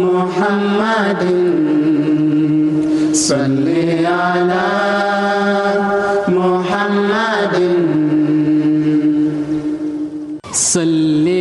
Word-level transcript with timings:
محمد. 0.00 1.22
صل 3.14 3.68
على 4.04 4.66
محمد. 6.28 7.56
صل 10.52 11.39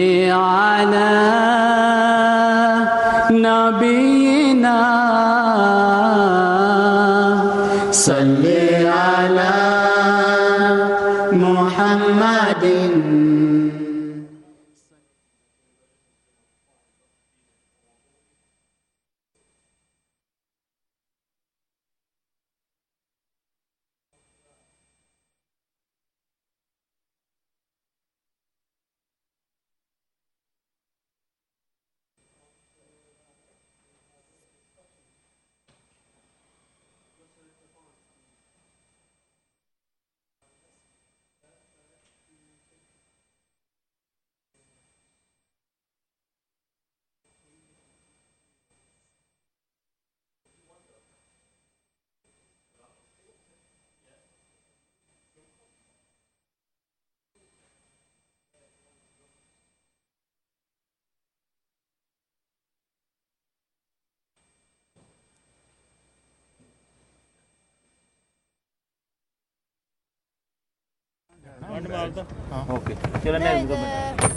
ਹਾਂ 72.51 72.65
ਓਕੇ 72.69 72.95
ਚਲੋ 73.23 73.39
ਮੈਂ 73.39 73.53
ਇਸਕੋ 73.53 73.75
ਬਣਾ 73.75 74.29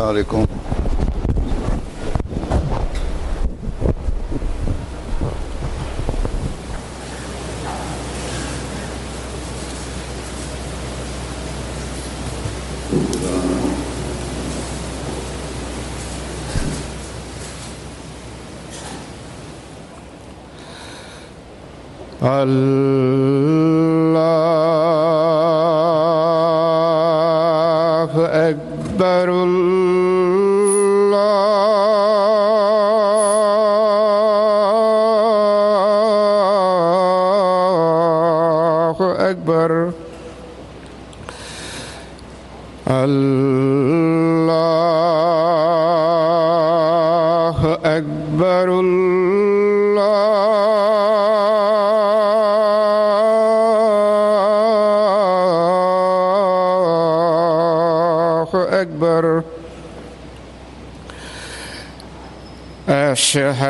عليكم 0.00 0.46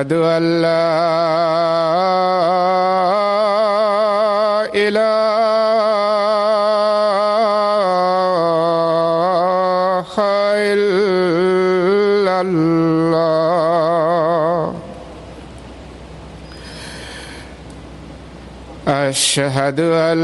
أشهد 0.02 0.14
أن 0.14 0.62
لا 0.62 0.92
إله 4.74 5.22
إلا 10.74 12.42
الله. 12.42 13.22
أشهد 18.88 19.80
أن 19.80 20.18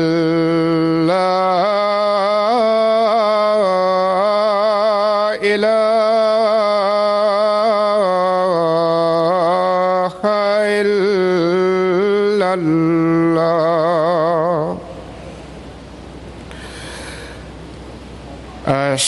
لا 1.07 1.86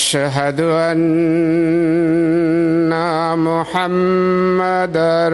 أشهد 0.09 0.62
أن 0.62 1.00
محمدا 3.38 5.30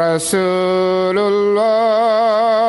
رسول 0.00 1.18
الله. 1.18 2.65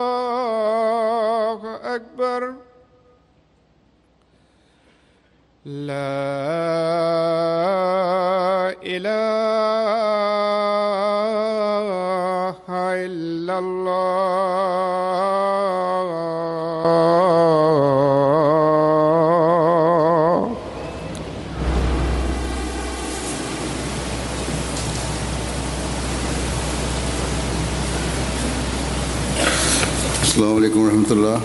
الله 0.00 1.60
أكبر. 1.94 2.54
لا 5.64 5.96
إله 8.82 9.16
إلا 13.06 13.58
الله. 13.58 14.85
ورحمة 31.06 31.12
الله 31.18 31.40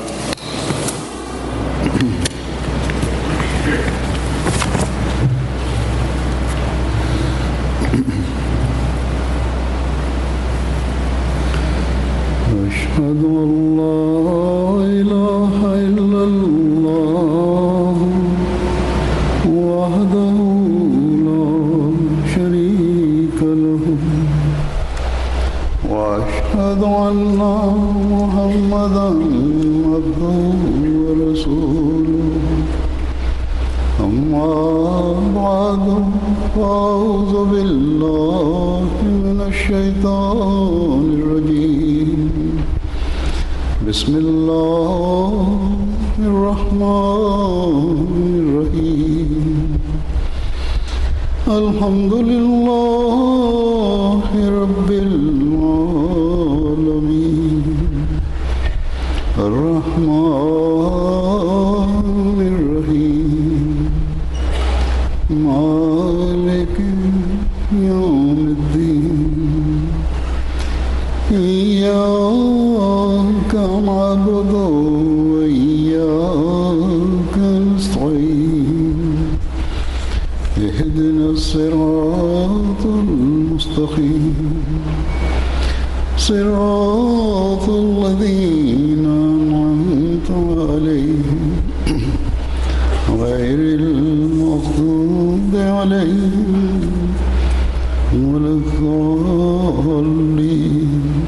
الضالين 100.20 101.26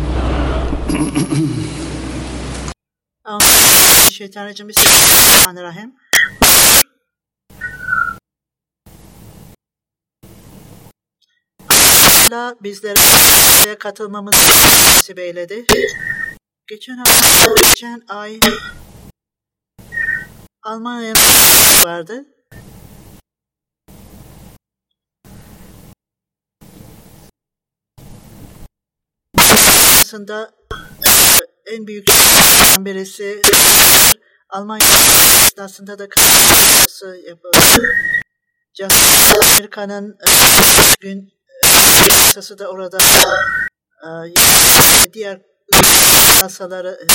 Şeytanirracim. 4.13 4.69
Bismillahirrahmanirrahim. 4.69 5.95
Allah 11.71 12.55
bizlere 12.63 13.79
katılmamızı 13.79 14.37
nasip 14.39 15.19
eyledi. 15.19 15.67
Geçen 16.67 16.97
hafta, 16.97 17.55
geçen 17.63 18.03
ay 18.09 18.41
Almanya'ya 20.63 21.15
vardı. 21.85 22.25
Aslında 30.14 30.52
en 31.66 31.88
büyük 31.88 32.08
birisi 32.80 33.42
Almanya 34.50 34.86
esnasında 35.46 36.00
da 36.00 36.10
katılması 36.10 37.22
yapıldı. 37.28 37.58
Amerika'nın 39.42 40.18
e, 40.28 40.32
gün 41.00 41.34
yasası 42.26 42.60
da 42.60 42.68
orada 42.68 42.98
e, 44.04 45.14
diğer 45.14 45.42
yasaları 46.42 47.00
e, 47.04 47.08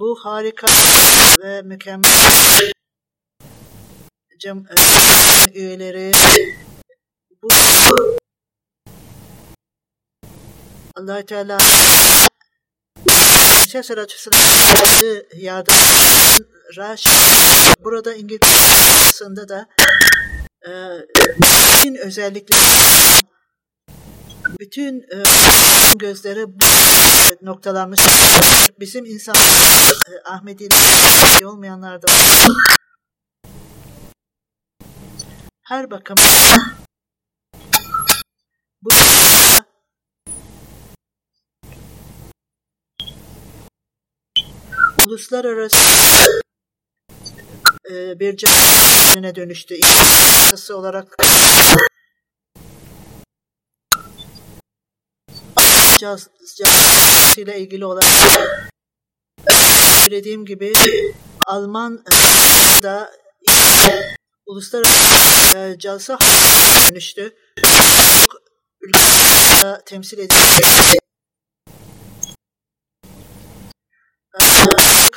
bu 0.00 0.18
harika 0.22 0.66
ve 1.42 1.62
mükemmel 1.62 2.72
cem, 4.38 4.58
e, 4.58 5.58
üyeleri 5.58 6.12
bu 7.42 7.48
allah 10.98 11.22
Teala 11.22 11.58
Ses 13.68 13.90
açısından 13.90 14.40
yardım 15.36 15.74
Raş 16.76 17.06
burada 17.84 18.14
İngiltere'sinde 18.14 19.48
da 19.48 19.66
e, 20.66 20.70
bütün 21.82 21.94
özellikler 21.94 23.20
bütün 24.60 25.00
e, 25.00 25.22
gözleri 25.96 26.46
noktalanmış. 27.42 28.00
Bizim 28.80 29.04
insan 29.04 29.34
e, 29.36 30.30
Ahmedi 30.30 30.68
olmayanlar 31.44 32.02
da. 32.02 32.06
Her 35.62 35.90
bakımdan 35.90 36.78
bu 38.82 38.90
uluslararası 45.08 45.76
e, 47.90 48.20
bir 48.20 48.36
canlıne 48.36 49.34
dönüştü. 49.34 49.74
İnsası 49.74 50.76
olarak 50.76 51.16
ile 57.36 57.60
ilgili 57.60 57.84
olarak 57.84 58.04
söylediğim 60.00 60.46
gibi 60.46 60.72
Alman 61.46 62.04
da 62.82 63.10
uluslararası 64.46 65.58
e, 65.58 65.78
calsa 65.78 66.18
dönüştü. 66.90 67.34
Çok 68.26 68.42
ülkede 68.80 69.82
temsil 69.86 70.18
edildi. 70.18 70.98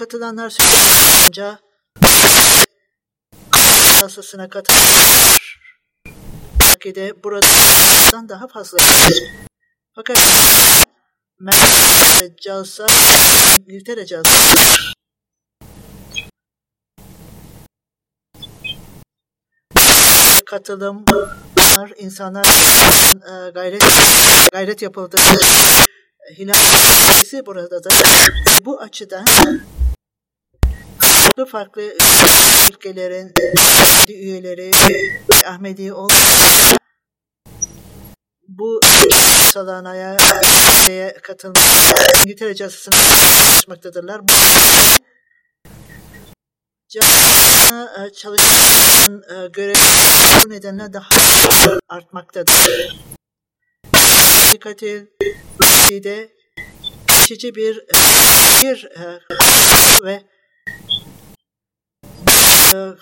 Katılanlar 0.01 0.49
söyleyince 0.49 1.57
yasasına 4.01 4.49
katılanlar 4.49 5.59
belki 6.59 6.95
de 6.95 7.23
buradan 7.23 8.29
daha 8.29 8.47
fazla 8.47 8.77
fakat 9.95 10.17
Merkez 11.39 12.31
Calsa 12.45 12.87
İngiltere 13.67 14.05
Calsa 14.05 14.29
katılım 20.45 21.05
insanlar 21.97 22.45
e, 23.13 23.51
gayret 23.51 23.83
gayret 24.51 24.81
yapıldı. 24.81 25.17
Hilal 26.37 27.45
burada 27.45 27.83
da 27.83 27.89
bu 28.65 28.79
açıdan 28.79 29.25
farklı 31.31 31.45
farklı 31.45 31.81
ülkelerin 32.69 33.33
üyeleri 34.09 34.71
Ahmedi 35.45 35.93
olmayan 35.93 36.77
bu 38.47 38.79
salanaya 39.53 40.17
katılmak 41.21 41.63
İngiltere 42.25 42.55
casasına 42.55 42.95
çalışmaktadırlar. 42.95 44.21
Bu 44.27 44.33
casasına 46.89 48.05
e, 48.05 48.13
çalışan 48.13 49.21
e, 49.29 49.47
görev 49.47 49.75
bu 50.45 50.49
nedenle 50.49 50.93
daha 50.93 51.09
artmaktadır. 51.89 52.53
Dikkatil 54.53 55.05
de 56.03 56.29
geçici 57.07 57.55
bir 57.55 57.75
bir 58.63 58.85
e, 58.85 59.19
ve 60.03 60.13
e, 60.13 60.40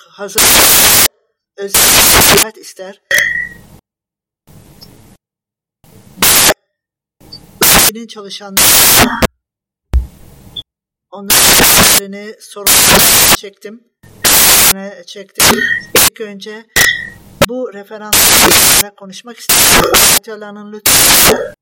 hazır 0.10 0.42
özel 1.58 2.36
dikkat 2.36 2.58
ister. 2.58 3.02
Benim 7.62 8.08
çalışanlar 8.08 9.08
onların 11.12 12.34
sorun 12.40 13.36
çektim. 13.36 13.84
çektim. 15.08 15.46
İlk 15.96 16.22
önce 16.22 16.66
bu 17.48 17.74
referanslara 17.74 18.96
konuşmak 18.96 19.38
istiyorum. 19.38 19.92
Ayetlerinin 19.96 20.72
lütfen 20.72 21.54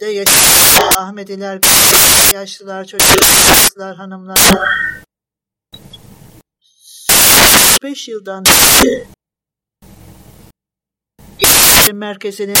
de 0.00 0.06
yetişen 0.06 0.88
Ahmediler, 0.98 1.60
yaşlılar, 2.34 2.84
çocuklar, 2.84 3.96
hanımlar. 3.96 4.38
5 7.82 8.08
yıldan 8.08 8.44
merkezinin 11.92 12.54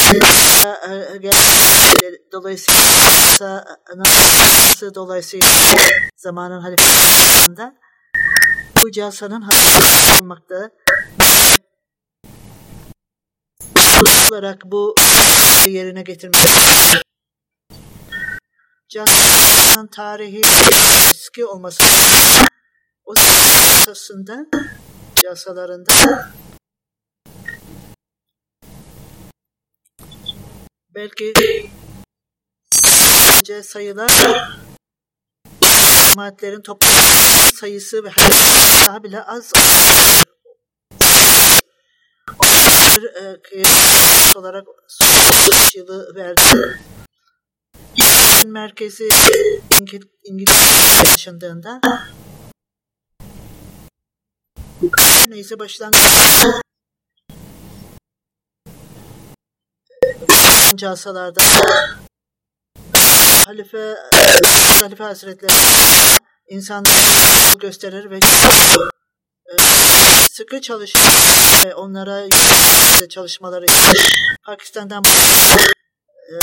dolayısıyla 2.32 3.64
nasıl 3.96 4.94
dolayısıyla 4.94 5.48
zamanın 6.16 6.60
halifesinde 6.60 7.72
bu 8.82 8.90
casanın 8.90 9.44
olmakta 10.20 10.70
olarak 14.30 14.64
bu 14.64 14.94
yerine 15.66 16.02
getirmek. 16.02 16.46
Casanın 18.88 19.86
tarihi 19.86 20.42
eski 21.10 21.44
olması. 21.44 21.84
O 23.04 23.14
esasında 23.80 24.46
casalarında 25.22 25.92
belki 30.94 31.32
sadece 32.72 33.62
sayılar 33.62 34.10
cemaatlerin 36.10 36.62
toplam 36.62 36.90
sayısı 37.54 38.04
ve 38.04 38.10
daha 38.86 39.02
bile 39.02 39.22
az 39.22 39.52
bir 43.00 43.14
e, 43.14 43.42
kıyas 43.42 44.36
olarak 44.36 44.64
son 44.88 45.06
yılı 45.74 46.14
verdi. 46.14 46.42
Merkezi 48.46 49.08
İngiltere 50.24 51.04
taşındığında 51.04 51.80
neyse 55.28 55.58
başlangıçta 55.58 56.60
casalarda 60.76 61.42
Halife 63.46 63.96
Halife 64.80 65.04
Hazretleri 65.04 65.52
insan 66.48 66.84
gösterir 67.60 68.10
ve 68.10 68.20
sıkı 70.30 70.60
çalışır 70.60 71.00
ve 71.64 71.74
onlara 71.74 72.28
çalışmaları 73.08 73.66
Pakistan'dan 74.46 75.04
e, 76.30 76.36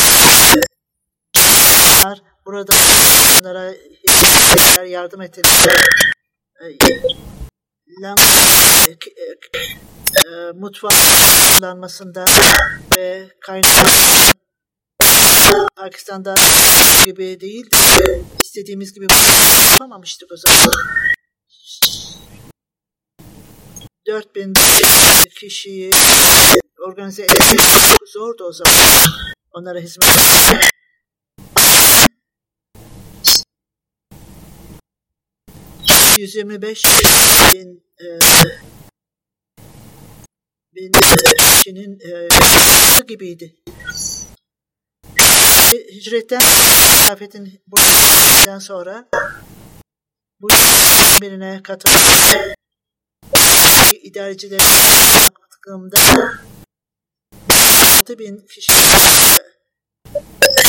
burada 2.45 2.73
onlara 3.41 3.73
yardım 4.85 5.21
ettiler. 5.21 5.53
Lang 8.01 8.19
e, 8.87 8.91
e, 8.91 10.51
mutfaklanmasında 10.55 12.25
ve 12.97 13.27
kaynak 13.41 13.87
Pakistan'da 15.75 16.35
gibi 17.05 17.39
değil 17.39 17.69
istediğimiz 18.41 18.93
gibi 18.93 19.07
yapamamıştık 19.71 20.31
o 20.31 20.37
zaman. 20.37 20.71
4000 24.07 24.53
kişiyi 25.39 25.91
organize 26.87 27.23
etmek 27.23 27.59
zordu 28.13 28.43
o 28.43 28.53
zaman. 28.53 28.73
Onlara 29.51 29.79
hizmet 29.79 30.09
etmek. 30.09 30.67
...125 36.17 36.87
bin 37.53 37.83
e, 38.01 38.07
bin 40.75 40.91
kişinin 41.37 41.99
e, 41.99 42.27
gibiydi. 43.07 43.55
Hicretten 45.91 46.39
kıyafetin 46.39 47.61
buradan 47.67 48.59
sonra 48.59 49.09
bu 50.39 50.47
birine 51.21 51.61
katıldı. 51.63 52.57
İdarecilerin 54.07 54.65
baktığımda 55.15 55.97
6 57.99 58.19
bin 58.19 58.47
kişilik, 58.47 58.79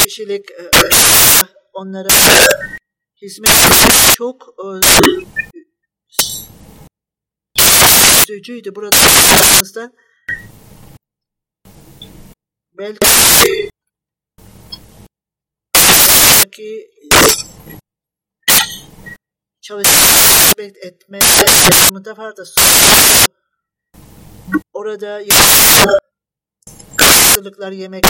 kişilik 0.04 0.50
e, 0.50 0.70
onlara 1.72 2.08
hizmet 3.22 3.50
çok 4.16 4.54
üzücüydü. 8.28 8.74
Burada 8.74 8.96
belki 12.78 12.98
ki 16.52 16.90
çalışmak 19.60 20.58
etme 20.58 21.20
da 22.04 22.16
vardı. 22.16 22.44
Orada 24.72 25.20
hazırlıklar 27.00 27.72
yemek 27.72 28.04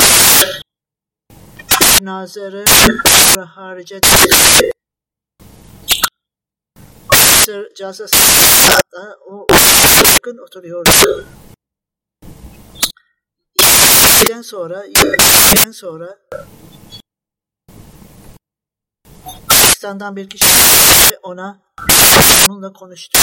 nazarı 2.00 2.64
harici 3.44 4.00
cazası 7.76 8.16
o 9.26 9.46
yakın 10.12 10.38
oturuyordu. 10.38 10.90
Yediden 14.18 14.42
sonra 14.42 14.84
yediden 14.84 15.72
sonra 15.72 16.18
Pakistan'dan 19.48 20.16
bir 20.16 20.30
kişi 20.30 20.46
ona 21.22 21.58
onunla 22.48 22.72
konuştu. 22.72 23.18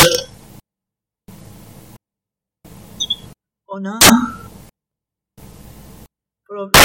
Ona 3.75 3.99
problem 6.47 6.83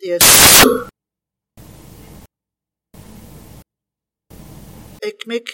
diye 0.00 0.18
ekmek 5.02 5.48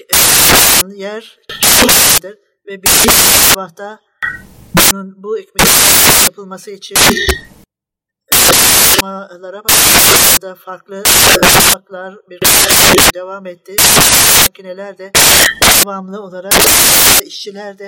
yer 0.94 1.38
ve 2.66 2.82
bir 2.82 2.90
sabahta 3.48 4.00
bunun 4.92 5.22
bu 5.22 5.38
ekmek 5.38 5.68
yapılması 6.26 6.70
için 6.70 6.96
çalışmalara 8.98 9.64
başladı. 9.64 10.58
Farklı 10.64 11.02
farklar 11.72 12.16
bir 12.30 12.40
devam 13.14 13.46
etti. 13.46 13.76
Makineler 14.46 14.98
de 14.98 15.12
devamlı 15.80 16.22
olarak 16.22 16.52
işçiler 17.26 17.78
de 17.78 17.86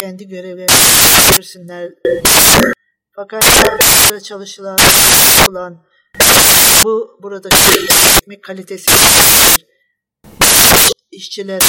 kendi 0.00 0.28
görevlerini 0.28 1.36
girsinler. 1.36 1.90
Fakat 3.16 3.44
çalışılan 4.24 4.78
olan 5.48 5.84
bu 6.84 7.18
buradaki 7.22 7.56
ekmek 8.18 8.42
kalitesi 8.44 8.90
işçiler 11.10 11.60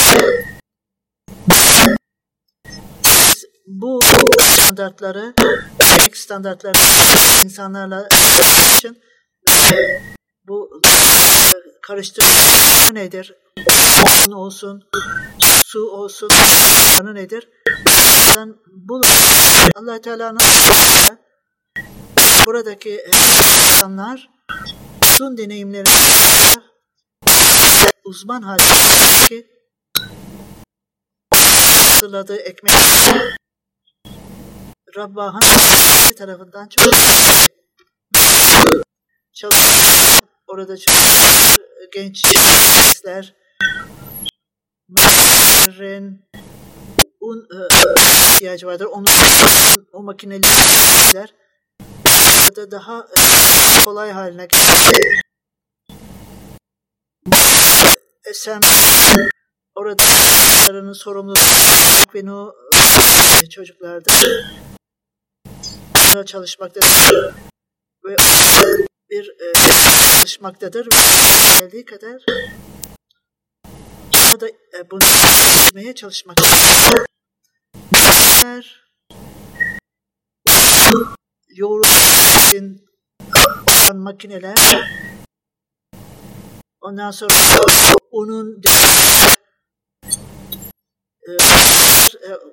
standartları, 4.73 5.33
emek 5.79 6.17
standartları 6.17 6.77
insanlarla 7.43 8.07
için 8.77 8.97
bu 10.47 10.81
karıştırma 11.81 12.29
nedir? 12.93 13.33
Un 14.27 14.31
olsun, 14.31 14.83
su 15.73 15.91
olsun, 15.91 16.29
kanı 16.97 17.15
nedir? 17.15 17.49
Bu 18.67 19.01
Allah 19.75 20.01
Teala'nın 20.01 20.39
buradaki 22.45 23.05
insanlar 23.07 24.29
uzun 25.13 25.37
deneyimleri 25.37 25.89
uzman 28.03 28.41
halde 28.41 28.63
ki 29.27 29.47
hazırladığı 31.33 32.37
ekmek 32.37 32.73
Rabbah'ın 34.97 35.39
tarafından 36.17 36.67
çok 36.67 36.93
çalışan 39.33 40.21
orada 40.47 40.77
çalışan 40.77 41.57
genç 41.93 42.23
gençler 42.23 43.35
makinenin 44.93 46.25
un 47.21 47.47
e, 47.51 47.57
ihtiyacı 48.33 48.67
vardır. 48.67 48.85
Onu 48.85 49.05
o 49.93 50.03
makineler 50.03 51.33
da 52.55 52.71
daha 52.71 53.07
e, 53.17 53.21
kolay 53.85 54.11
haline 54.11 54.45
getirdi. 54.45 55.21
Esen 58.25 58.61
orada 59.75 60.03
çocuklarının 60.03 60.93
sorumluluğu 60.93 61.35
ve 62.15 62.31
o 62.31 62.53
çocuklarda 63.49 64.11
çalışmaktadır 66.25 67.33
ve 68.05 68.15
bir 69.09 69.29
e, 69.29 69.53
çalışmaktadır 70.15 70.87
geldiği 71.59 71.85
kadar 71.85 72.21
da 74.39 74.47
e, 74.47 74.91
bunu 74.91 74.99
çözmeye 74.99 75.95
çalışmaktadır. 75.95 77.05
Yoğurum 81.55 81.89
için 82.47 82.85
olan 83.67 83.97
makineler 83.97 84.55
ondan 86.81 87.11
sonra 87.11 87.33
onun 88.11 88.61
e, 91.27 91.33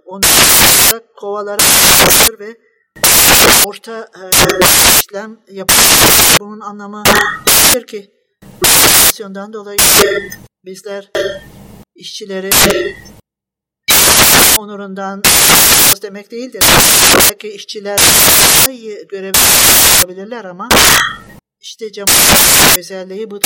onları 0.07 1.05
kovalara 1.17 1.63
ve 2.39 2.57
orta 3.67 4.09
e, 4.17 4.23
işlem 4.99 5.39
yapıyor. 5.51 5.81
Bunun 6.41 6.61
anlamı 6.61 7.03
ki 7.87 8.11
enflasyondan 9.21 9.53
dolayı 9.53 9.79
bizler 10.65 11.11
işçileri 12.01 12.51
onurundan 14.59 15.23
demek 16.03 16.31
değildir. 16.31 16.65
Belki 17.19 17.49
işçiler 17.49 17.99
daha 17.99 18.73
iyi 18.73 19.07
görev 19.09 19.35
yapabilirler 19.95 20.45
ama 20.45 20.69
işte 21.61 21.93
cemaat 21.93 22.79
özelliği 22.79 23.31
bu. 23.31 23.41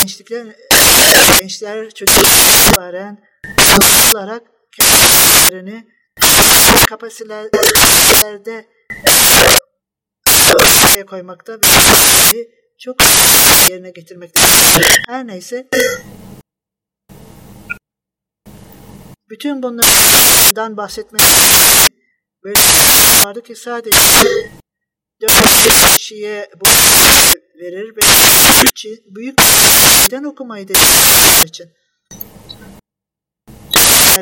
Gençlikler, 0.00 0.46
gençler 1.40 1.90
çocuklar 1.90 2.66
itibaren 2.66 3.18
olarak 4.14 4.42
kendilerini 4.76 5.86
kapasitelerde 6.88 8.66
koymakta 11.06 11.52
ve 11.52 12.48
çok 12.78 12.96
yerine 13.70 13.90
getirmekte. 13.90 14.40
Her 15.08 15.26
neyse 15.26 15.68
bütün 19.30 19.62
bunlardan 19.62 20.76
bahsetmek 20.76 21.22
böyle 22.44 22.58
vardı 23.24 23.42
ki 23.42 23.54
sadece 23.54 23.98
dört 25.20 25.96
kişiye 25.96 26.50
bu 26.60 26.66
verir 27.60 27.96
ve 27.96 28.00
büyük 29.06 29.38
neden 30.04 30.24
okumayı 30.24 30.68
dediler 30.68 31.44
için 31.44 31.68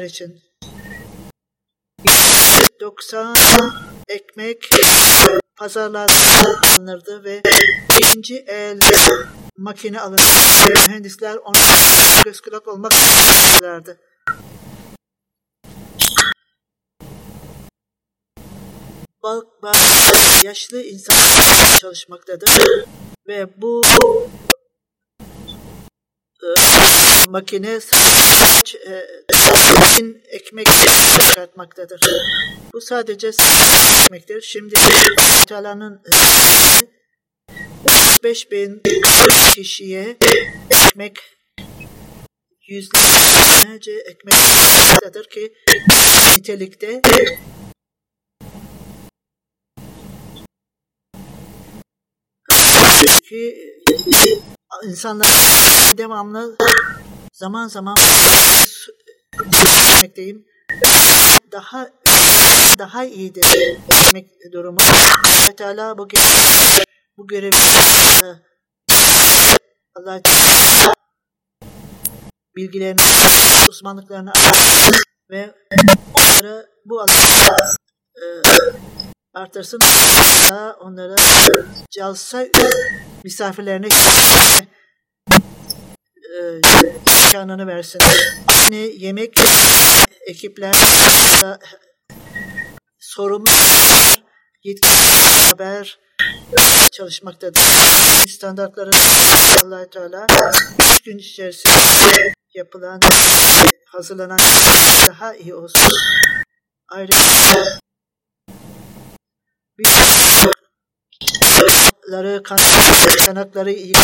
için 0.05 0.43
90 2.81 3.37
ekmek 4.09 4.71
pazarlarda 5.57 6.13
alınırdı 6.77 7.25
ve 7.25 7.43
ikinci 7.99 8.37
el 8.37 8.81
makine 9.57 10.01
alınırdı. 10.01 10.89
Mühendisler 10.89 11.37
onu 11.37 11.57
göz 12.25 12.41
kulak 12.41 12.69
olmak 12.69 12.93
isterlerdi. 12.93 13.99
Balk 19.23 19.63
bağ 19.63 19.73
yaşlı 20.45 20.83
insan 20.83 21.17
çalışmaktadır 21.81 22.51
ve 23.29 23.47
bu 23.57 23.83
e, 26.43 26.49
makine 27.29 27.81
e, 28.87 29.05
ekmek 30.31 30.67
çıkartmaktadır. 31.29 32.01
Bu 32.73 32.81
sadece 32.81 33.31
ekmektir. 34.05 34.41
Şimdi 34.41 34.75
Teala'nın 35.49 36.03
35 37.87 38.51
bin 38.51 38.83
kişiye 39.55 40.17
ekmek 40.71 41.19
yüzlerce 42.69 43.93
ekmek 43.93 44.35
ki 45.31 45.53
nitelikte 46.37 47.03
ki 53.33 53.57
insanlar 54.85 55.29
devamlı 55.99 56.57
zaman 57.33 57.69
zaman 57.69 57.97
etmekteyim. 59.97 60.45
Daha 61.53 61.89
daha 62.79 63.05
iyidir 63.05 63.45
etmek 63.89 64.31
durumu. 64.53 64.81
Allah 64.81 65.57
Teala 65.57 65.99
bu 65.99 66.09
bu 67.17 67.27
görevi 67.27 67.57
Allah 69.97 70.21
bilgilerini, 72.57 73.01
uzmanlıklarını 73.69 74.33
ve 75.31 75.55
onlara 76.15 76.67
bu 76.85 77.01
alanda 77.01 77.57
e, 78.17 78.25
artırsın. 79.35 79.79
Onlara 80.81 81.17
calsa 81.91 82.47
misafirlerine 83.25 83.87
e, 86.33 86.61
imkanını 87.27 87.67
versin. 87.67 88.01
Yani 88.53 88.93
yemek 88.99 89.41
ekipler 90.27 90.75
sorumlu 92.99 93.51
yetkili 94.65 94.93
haber 95.51 95.99
çalışmaktadır. 96.93 97.63
Standartların 98.29 98.93
allah 99.65 99.91
Teala 99.91 100.27
3 100.95 101.01
gün 101.01 101.19
içerisinde 101.19 102.33
yapılan 102.55 103.01
hazırlanan 103.87 104.39
daha 105.07 105.35
iyi 105.35 105.55
olsun. 105.55 105.89
Ayrıca 106.89 107.19
bir 109.79 109.89
kanatları, 112.43 113.17
kanatları 113.27 113.73
iyi 113.73 113.95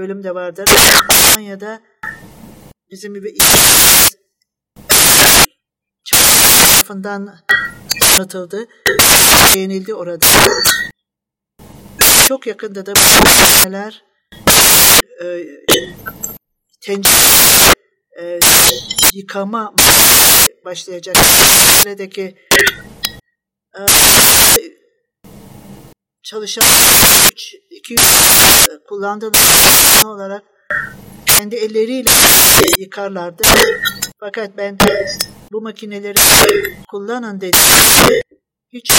bölüm 0.00 0.24
de 0.24 0.34
vardır. 0.34 0.68
Almanya'da 1.08 1.80
bizim 2.90 3.14
gibi 3.14 3.34
tarafından 6.88 7.38
tanıtıldı. 8.00 8.66
Beğenildi 9.54 9.94
orada. 9.94 10.26
Çok 12.28 12.46
yakında 12.46 12.86
da 12.86 12.92
neler 13.64 14.02
e, 15.22 15.26
tencere 16.80 17.74
e, 18.20 18.38
yıkama 19.12 19.74
başlayacak. 20.64 21.16
Buradaki 21.84 22.36
e, 23.78 23.80
çalışan 26.30 26.64
3 27.32 27.54
2 27.70 27.94
kullandığı 28.88 29.32
olarak 30.06 30.42
kendi 31.26 31.56
elleriyle 31.56 32.10
yıkarlardı. 32.78 33.42
Fakat 34.20 34.56
ben 34.56 34.78
bu 35.52 35.60
makineleri 35.60 36.18
kullanın 36.90 37.40
dedi. 37.40 37.56
Hiç 38.72 38.92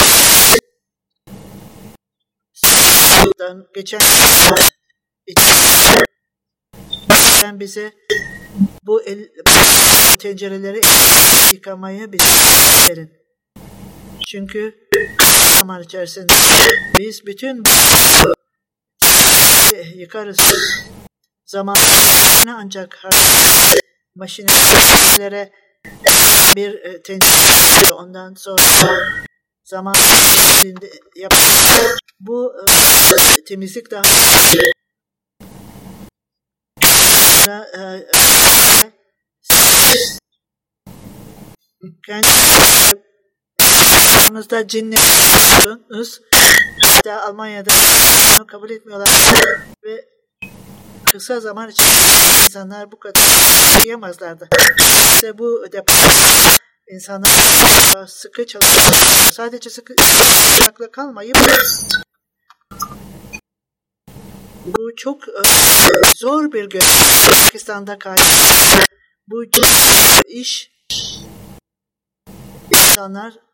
Buradan 3.26 3.68
geçen 3.76 4.00
ben 7.44 7.60
bize 7.60 7.94
bu 8.84 9.04
el, 9.04 9.30
tencereleri 10.20 10.82
yıkamayı 11.54 12.12
bize 12.12 12.26
verin. 12.90 13.12
Çünkü 14.28 14.90
zaman 15.60 15.84
içerisinde 15.84 16.34
biz 16.98 17.26
bütün 17.26 17.66
bu 17.66 17.70
yıkarız. 19.96 20.38
Zaman 21.46 21.76
ancak 22.48 23.04
makinelere 24.16 25.52
bir 26.56 26.74
e, 26.74 27.02
tencere 27.02 27.94
ondan 27.94 28.34
sonra 28.34 28.62
zaman 29.64 29.96
içinde 30.58 30.90
yap 31.16 31.34
bu 32.20 32.54
e, 32.68 33.44
temizlik 33.44 33.92
daha 33.92 34.04
e, 37.78 38.08
kendi 42.06 42.28
aranızda 44.30 44.68
cinleriniz 44.68 46.22
da 47.06 47.24
Almanya'da 47.28 47.72
bunu 48.38 48.48
kabul 48.48 48.70
etmiyorlar 48.70 49.10
ve 49.84 50.06
kısa 51.06 51.40
zaman 51.40 51.70
içinde 51.70 51.90
insanlar 52.46 52.92
bu 52.92 53.00
kadar 53.00 53.22
yiyemezlerdi. 53.84 54.48
İşte 55.14 55.38
bu 55.38 55.66
departman 55.72 56.58
insanlar 56.92 58.08
sıkı 58.08 58.48
çalışıyor. 58.48 59.32
Sadece 59.32 59.70
sıkı 59.70 59.96
çalışmakla 59.96 60.92
kalmayıp 60.92 61.38
bu 64.66 64.96
çok 64.96 65.28
e, 65.28 65.42
zor 66.16 66.52
bir 66.52 66.70
görev. 66.70 66.86
Pakistan'da 67.44 68.00
karşı 68.00 68.24
bu 69.28 69.44
iş 70.28 70.72
insanlar 72.72 73.49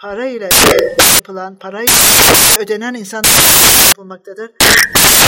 para 0.00 0.26
ile 0.26 0.48
yapılan, 1.14 1.58
para 1.58 1.82
ile 1.82 1.92
ödenen 2.58 2.94
insanlar 2.94 3.30
yapılmaktadır. 3.88 4.50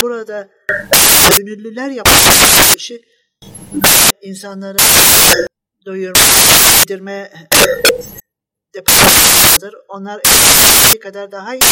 Burada 0.02 0.48
gönüllüler 1.36 1.88
yapmak 1.90 2.76
işi 2.76 3.02
insanları 4.22 4.78
doyurma, 5.86 6.20
yedirme 6.80 7.32
departmanıdır. 8.74 9.74
Onlar 9.88 10.20
bir 10.94 11.00
kadar 11.00 11.32
daha 11.32 11.54
iyi 11.54 11.62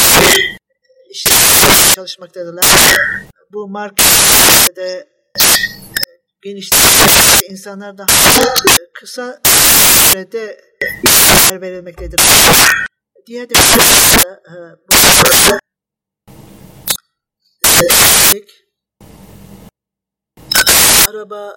işte 1.10 1.30
çalışmaktadırlar. 1.94 2.64
Bu 3.52 3.68
markette 3.68 5.08
genişlikte 6.42 7.46
insanlar 7.50 7.98
daha 7.98 8.06
kısa 8.94 9.40
sürede 10.10 10.60
yer 11.50 11.60
verilmektedir. 11.60 12.20
Diğer 13.26 13.50
departmanlarda 13.50 14.80
bu 14.90 14.96
araba 21.10 21.54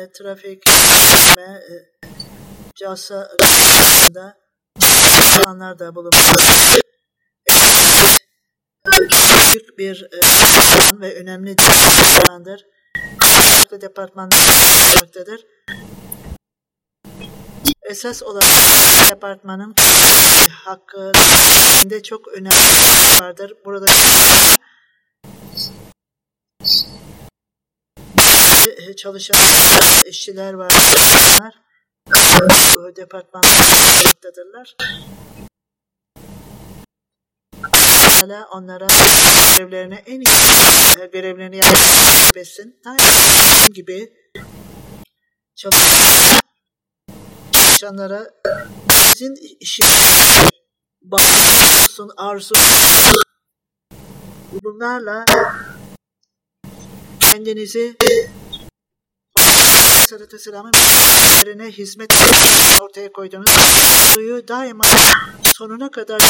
e, 0.00 0.12
trafik 0.12 0.62
ve 1.36 1.42
e, 1.42 1.74
casa 2.80 3.30
da 4.14 4.38
insanlar 5.38 5.78
da 5.78 5.94
bulunmaktadır. 5.94 6.80
Büyük 9.52 9.78
bir 9.78 10.06
e, 10.12 10.20
ve 11.00 11.14
önemli 11.14 11.58
departmandır. 11.58 12.66
Farklı 13.66 13.80
departmanlar 13.80 14.38
bulunmaktadır. 14.38 15.46
Esas 17.82 18.22
olarak 18.22 19.10
departmanın 19.10 19.74
hakkında 20.64 22.02
çok 22.02 22.28
önemli 22.28 23.20
vardır. 23.20 23.52
Burada 23.64 23.86
çalışan 28.96 29.36
işçiler 30.06 30.54
var. 30.54 30.72
Bu 32.76 32.96
Hala 38.20 38.48
onlara 38.52 38.86
görevlerini 39.58 39.94
en 39.94 40.20
iyi 40.20 40.24
görevlerini 41.12 41.56
yapmasın. 41.56 42.76
Aynı 42.86 43.66
gibi 43.74 44.12
çalışanlara 45.56 46.40
sizin 48.90 49.34
işiniz 49.60 50.50
bağlısın, 51.02 52.10
arzu 52.16 52.54
bunlarla 54.52 55.24
kendinizi 57.20 57.96
Aleyhisselatü 59.36 60.36
Vesselam'ın 60.36 60.72
üzerine 60.72 61.66
hizmet 61.66 62.10
ortaya 62.80 63.12
koyduğunuz 63.12 63.50
suyu 64.14 64.48
daima 64.48 64.84
sonuna 65.42 65.90
kadar 65.90 66.20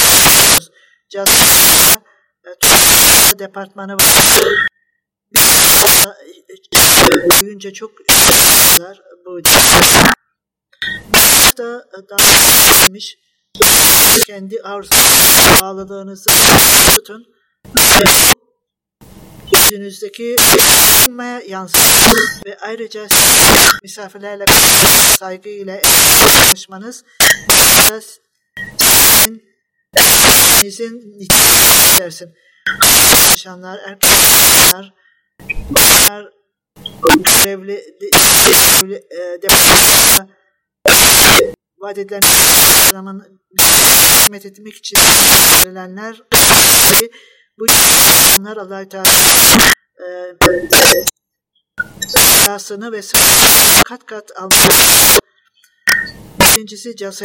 cazibesiyle 1.09 2.03
departmanı 3.38 3.95
var. 3.95 4.42
boyunca 7.40 7.73
çok 7.73 7.90
var 8.81 9.03
bu 9.27 9.45
da 11.59 11.85
davranmış 12.11 13.16
kendi 14.27 14.62
arzu 14.62 14.90
bağlılığınızı 15.62 16.31
tutun. 16.97 17.27
Yüzünüzdeki 19.55 20.37
yansır 21.47 21.81
ve 22.47 22.59
ayrıca 22.61 23.07
misafirlerle 23.83 24.45
saygıyla 25.19 25.81
konuşmanız 26.47 27.05
sizin 30.61 31.21
dersin. 31.99 32.35
Çalışanlar, 33.29 33.79
erkekler, 33.79 34.95
bunlar 35.71 36.33
görevli 37.25 37.85
departmanında 39.42 40.29
vaat 41.79 41.99
edilen 41.99 42.21
zaman 42.90 43.23
hizmet 44.23 44.47
etmek 44.47 44.75
için 44.75 44.99
verilenler 45.64 46.23
bu 47.59 47.66
insanlar 47.66 48.57
Allah-u 48.57 48.88
Teala 48.88 49.05
cezasını 52.01 52.92
ve 52.92 53.01
kat 53.85 54.07
kat 54.07 54.31
almak. 54.37 54.71
Birincisi 56.40 56.97
cezası 56.97 57.25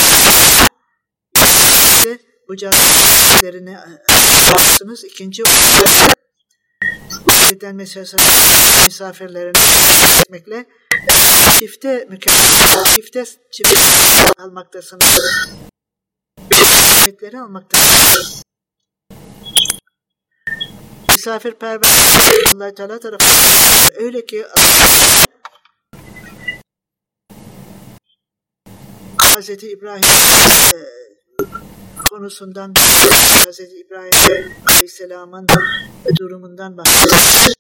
bu 2.52 2.56
cazilerini 2.56 3.78
alıyorsunuz. 3.80 5.04
İkinci 5.04 5.44
eden 7.52 7.76
misafirlerini 8.86 9.58
etmekle 10.22 10.66
çifte 11.60 12.08
mükemmel 12.10 12.84
çifte 12.96 13.26
çifte 13.52 13.80
almaktasınız. 14.38 15.50
Hizmetleri 16.54 17.40
almaktasınız. 17.40 18.42
Misafirperver 21.10 21.90
Allah 22.56 22.76
Teala 22.76 23.00
tarafından 23.00 24.04
öyle 24.04 24.26
ki 24.26 24.46
Hz. 29.22 29.50
İbrahim 29.50 30.04
e, 30.04 31.11
konusundan 32.12 32.74
Hz. 32.74 33.60
İbrahim 33.60 34.52
Aleyhisselam'ın 34.68 35.48
durumundan 36.20 36.78
bahsediyor. 36.78 37.54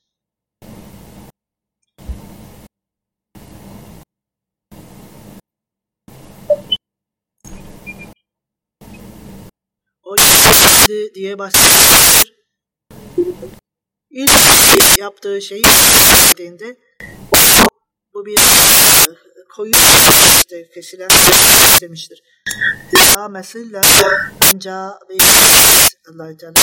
O 10.04 10.16
diye 11.16 11.40
bahsediyor. 11.40 12.24
İlk 14.10 14.32
yaptığı 15.00 15.42
şey 15.42 15.62
dediğinde 16.34 16.78
bu 18.14 18.26
bir 18.26 18.40
koyu 19.56 19.72
işte 20.38 20.70
kesilen 20.74 21.10
demiştir. 21.82 22.24
Daha 22.94 23.28
mesela 23.28 23.82
ancak 24.54 25.10
ve 25.10 25.16
Allah-u 26.10 26.38
Teala 26.38 26.54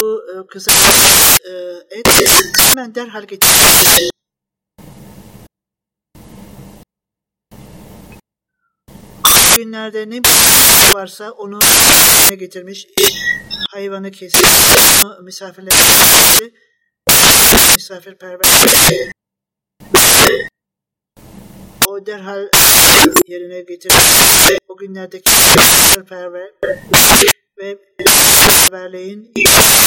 bu 0.00 0.22
e, 0.32 0.46
kısa 0.46 0.70
e, 0.70 1.52
et 1.98 2.06
hemen 2.60 2.94
derhal 2.94 3.24
getirildi. 3.24 4.10
Günlerde 9.56 10.10
ne 10.10 10.20
varsa 10.94 11.30
onu 11.30 11.58
getirmiş. 12.38 12.86
Hayvanı 13.70 14.10
kesmiş. 14.10 14.44
Onu 15.04 15.22
misafirler 15.22 15.72
misafirperver 17.78 18.46
o 21.86 22.06
derhal 22.06 22.48
yerine 23.26 23.60
getirmiş. 23.60 23.98
O 24.68 24.76
günlerdeki 24.76 25.30
misafirperver 25.30 26.52
ve 27.58 27.78
misafirperverliğin 27.98 29.32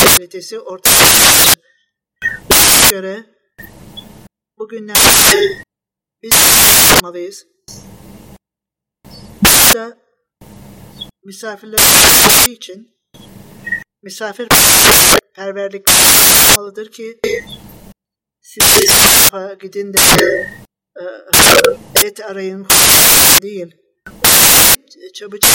kalitesi 0.05 0.59
ortaya 0.59 1.53
göre 2.89 3.25
bugünlerde 4.59 5.63
biz 6.23 6.33
yapmalıyız. 6.91 7.45
da 9.75 9.97
misafirler 11.23 11.79
için 12.49 12.97
misafirperverlik 14.03 15.89
olmalıdır 15.89 16.91
ki 16.91 17.19
siz 18.51 18.63
gidin 19.61 19.93
de 19.93 19.99
e, 20.99 21.03
et 22.07 22.25
arayın 22.25 22.67
değil. 23.41 23.75
Çabucak 25.13 25.51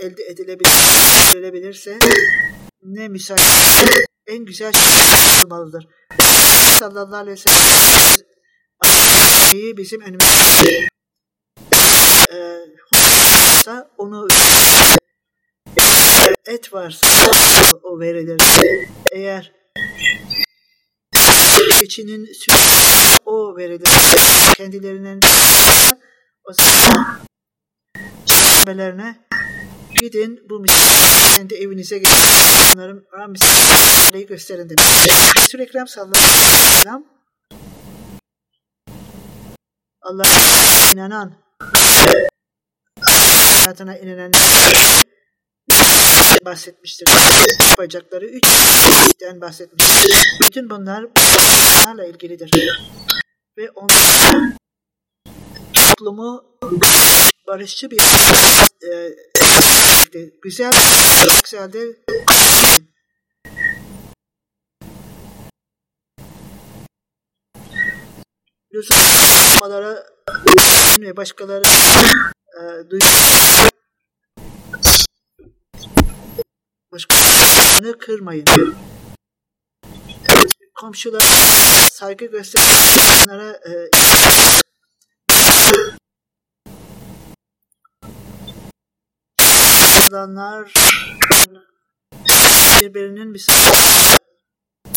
elde 0.00 0.22
edilebilir, 0.22 0.70
edilebilirse 1.30 1.98
ne 2.82 3.08
misafir 3.08 4.04
en 4.26 4.44
güzel 4.44 4.72
şey 4.72 5.44
olmalıdır. 5.44 5.88
Sallallahu 6.78 7.16
aleyhi 7.16 7.38
ve 7.38 7.42
sellem 7.50 7.76
bizim 9.76 10.00
önümüzde 10.00 10.86
e, 12.32 12.38
onu 13.98 14.28
et 16.46 16.72
varsa 16.72 17.06
o 17.82 18.00
verilir. 18.00 18.42
Eğer 19.12 19.52
sütü 22.34 22.56
o 23.26 23.56
verilir. 23.56 23.88
Kendilerinin 24.56 25.20
o 26.44 26.52
zaman 26.52 27.18
gidin 30.00 30.40
bu 30.50 30.60
misafir 30.60 31.36
kendi 31.36 31.54
evinize 31.54 31.98
getirin. 31.98 32.74
Onların 32.74 33.30
misafirliği 33.30 34.26
gösterin 34.26 34.68
demiş. 34.68 34.84
Resul-i 35.36 35.62
Ekrem 35.62 35.88
sallallahu 35.88 37.04
Allah'a 40.02 40.92
inanan 40.92 41.32
hayatına 43.00 43.98
inanan 43.98 44.32
bahsetmiştir. 46.44 47.06
Yapacakları 47.78 48.26
üç 48.26 48.46
şeyden 48.46 49.40
bahsetmiştir. 49.40 50.28
Bütün 50.42 50.70
bunlar 50.70 51.04
bunlarla 51.16 52.06
ilgilidir. 52.06 52.50
Ve 53.58 53.70
onlar 53.70 54.34
toplumu 55.74 56.44
barışçı 57.46 57.90
bir 57.90 58.00
e, 58.92 59.12
güzel 60.42 60.72
halde 60.72 61.96
lüzumlara 68.74 70.06
ve 71.00 71.16
başkaları 71.16 71.64
e, 72.60 72.90
duyuyor 72.90 73.75
başkalarını 76.92 77.98
kırmayın. 77.98 78.44
Komşulara 80.74 81.24
saygı 81.92 82.26
gösterin. 82.26 82.66
Onlara 83.26 83.50
e, 83.50 83.90
insanlar 90.06 90.72
birbirinin 92.80 93.28
misafirsudur. 93.28 94.96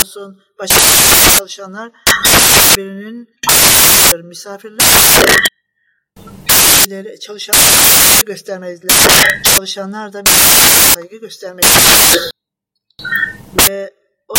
olsun 0.00 0.42
başka 0.58 0.76
çalışanlar 1.38 1.92
birbirinin 2.76 3.28
misafirler 4.22 5.47
çalışanlar 7.20 8.22
göstermeliler. 8.26 9.42
Çalışanlar 9.42 10.12
da 10.12 10.22
saygı 10.94 11.16
göstermeliler. 11.16 12.30
Ve 13.68 13.94
o 14.28 14.34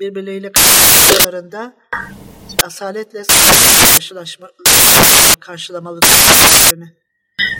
birbirleriyle 0.00 0.52
karşılarında 0.52 1.76
asaletle 2.62 3.22
karşılaşma, 3.92 4.50
karşılamalıdır. 5.40 6.08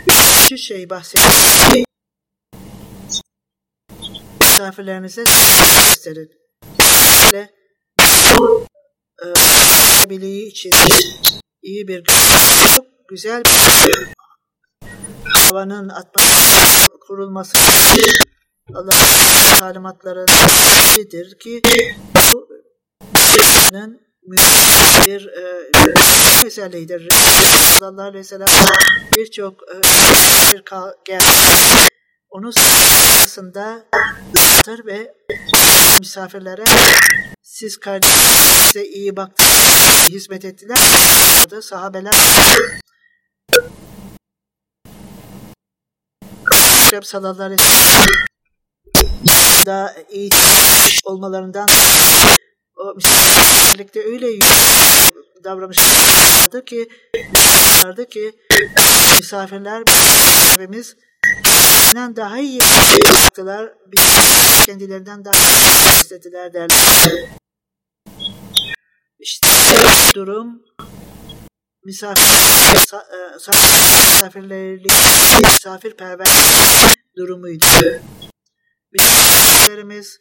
Üçüncü 0.07 0.57
şey 0.57 0.89
bahsediyor. 0.89 1.85
Misafirlerinize 4.41 5.23
gösterin. 5.23 6.31
Ve 7.33 7.49
e, 9.21 10.09
için 10.47 10.71
iyi 11.61 11.87
bir 11.87 12.03
çok 12.03 12.85
güzel 13.07 13.43
bir 13.45 14.13
havanın 15.29 15.89
atmosfer 15.89 16.87
kurulması 17.07 17.57
Allah'ın 18.73 19.59
talimatlarındadır 19.59 21.39
ki 21.39 21.61
bu 22.33 22.49
bir 25.07 25.27
e, 25.27 25.69
özelliğidir. 26.45 27.09
Sallallahu 27.79 28.07
aleyhi 28.07 28.19
ve 28.19 28.23
sellem 28.23 28.47
birçok 29.15 29.53
e, 29.53 29.75
bir 30.53 30.61
geldi. 31.05 31.23
Onun 32.29 32.51
sırasında 32.51 33.85
ve 34.85 35.13
misafirlere 35.99 36.63
siz 37.41 37.77
kardeşinize 37.77 38.85
iyi 38.85 39.15
baktınız, 39.15 40.07
hizmet 40.07 40.45
ettiler. 40.45 40.77
Sahabeler 41.61 42.13
Ekrem 46.93 47.03
sallallahu 47.03 47.57
daha 49.65 49.95
iyi 50.11 50.29
olmalarından 51.03 51.67
o 52.77 52.93
misafirlikte 52.95 54.03
öyle 54.03 54.27
davranışlardı 55.43 56.65
ki 56.65 56.89
vardı 57.85 58.09
ki 58.09 58.31
misafirler 59.19 59.83
bizden 60.59 62.15
daha 62.15 62.39
iyi 62.39 62.59
baktılar. 63.23 63.73
Kendilerinden 64.65 65.25
daha 65.25 65.33
iyi 65.33 66.01
istediler 66.01 66.53
derler. 66.53 67.29
İşte 69.19 69.47
durum 70.15 70.61
misafir 71.85 72.23
misafirlerlik 74.11 74.93
misafirperver 75.43 76.27
durumuydu. 77.17 77.65
Misafirlerimiz 78.91 80.19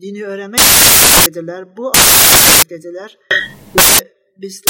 dini 0.00 0.24
öğrenmek 0.24 0.60
dediler. 1.26 1.76
Bu 1.76 1.92
dediler. 2.70 3.18
Biz 4.36 4.62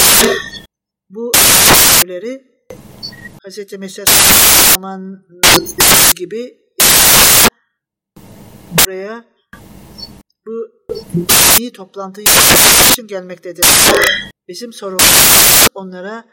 bu 1.11 1.33
evleri 2.05 2.57
Hz. 3.45 3.73
Mesih 3.79 4.05
zaman 4.75 5.27
gibi 6.17 6.59
buraya 8.73 9.25
bu 10.47 10.71
dini 11.59 11.73
toplantı 11.73 12.21
için 12.21 13.07
gelmektedir. 13.07 13.67
Bizim 14.49 14.73
sorumluluğumuz 14.73 15.67
onlara 15.75 16.25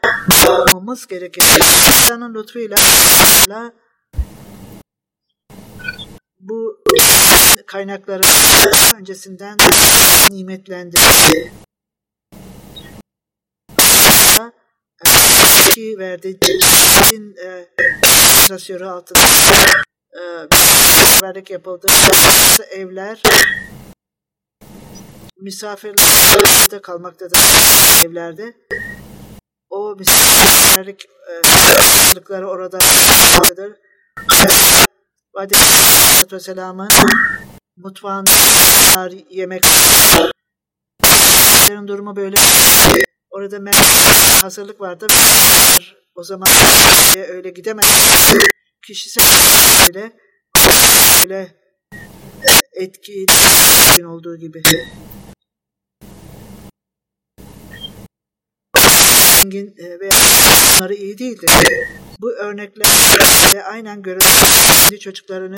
bakmamız 0.48 1.06
gerekir. 1.06 1.44
Allah'ın 2.10 2.34
lütfuyla 2.34 2.76
bu 6.40 6.82
kaynakları 7.66 8.22
öncesinden 8.98 9.56
nimetlendirdi. 10.30 11.52
Ki 15.70 15.94
verdi 15.98 16.38
din 17.10 17.34
e, 17.44 18.84
altında 18.84 19.20
e, 20.12 20.22
verdik 21.22 21.50
yapıldı. 21.50 21.86
Evler 22.70 23.22
misafirlerde 25.44 26.82
kalmaktadır 26.82 27.38
evlerde. 28.04 28.54
O 29.70 29.96
misafirlik 29.98 31.04
e, 31.04 32.42
orada 32.42 32.78
kalmaktadır. 32.78 33.72
Aleyhisselatü 35.34 36.36
Vesselam'ın 36.36 36.88
mutfağında 37.76 38.30
yemek 39.30 39.62
durumu 41.88 42.16
böyle 42.16 42.36
orada 43.30 43.58
hazırlık 44.42 44.80
vardı. 44.80 45.06
O 46.14 46.24
zaman 46.24 46.48
öyle 47.28 47.50
gidemez. 47.50 47.86
Kişisel 48.86 49.24
bile 49.88 50.12
böyle 51.24 51.54
etki 52.72 53.26
olduğu 54.04 54.36
gibi. 54.36 54.62
Zengin 59.44 59.74
ve 59.78 60.08
bunları 60.76 60.94
iyi 60.94 61.18
değildir. 61.18 61.50
Bu 62.20 62.30
örnekler 62.30 62.86
aynen 63.64 64.02
görüntü 64.02 64.98
çocuklarını 64.98 65.56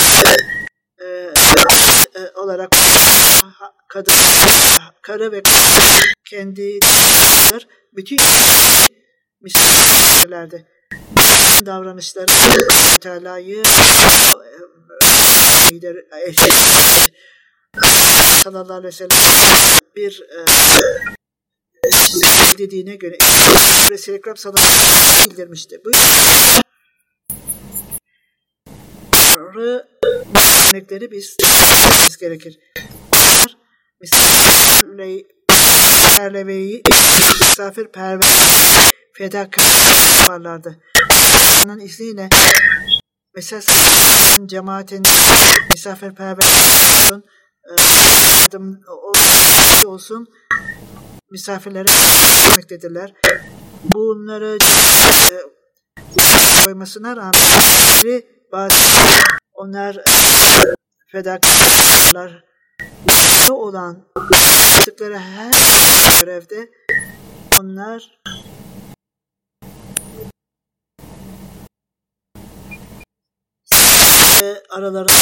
e, 1.01 1.05
e, 1.05 2.31
olarak 2.35 2.71
kadın, 3.89 4.13
karı 5.03 5.33
ve 5.33 5.43
kendi 6.31 6.81
bütün 7.97 8.19
misafirlerde 9.41 10.65
davranışları 11.67 12.27
Teala'yı 13.01 13.63
sallallahu 18.45 18.73
aleyhi 18.73 18.85
ve 18.85 18.93
sellem 18.93 19.19
bir 19.97 20.23
e, 20.23 20.45
dediğine 22.59 22.97
göre 22.97 23.19
Resul-i 23.91 24.17
Ekrem 24.17 24.37
bildirmişti. 25.31 25.81
Bu 25.85 25.91
örnekleri 30.71 31.11
biz 31.11 31.37
gerekir. 32.21 32.59
Misafirperveyi 34.01 36.83
misafirperver 37.41 38.29
fedakarlardı. 39.13 40.79
Onun 41.65 41.79
izniyle 41.79 42.29
mesela 43.35 43.63
cemaatin 44.47 45.03
misafirperver 45.73 46.45
yardım 48.43 48.81
olsun 49.87 50.29
misafirlere 51.31 51.89
vermektedirler. 52.49 53.15
Bunları 53.85 54.59
koymasına 56.65 57.17
rağmen 57.17 57.33
bazı 58.53 58.77
onlar 59.55 59.97
fedakarlar 61.13 62.45
olan 63.51 64.09
yaptıkları 64.75 65.19
her 65.19 65.53
görevde 66.21 66.71
onlar 67.61 68.21
aralarında 74.71 75.13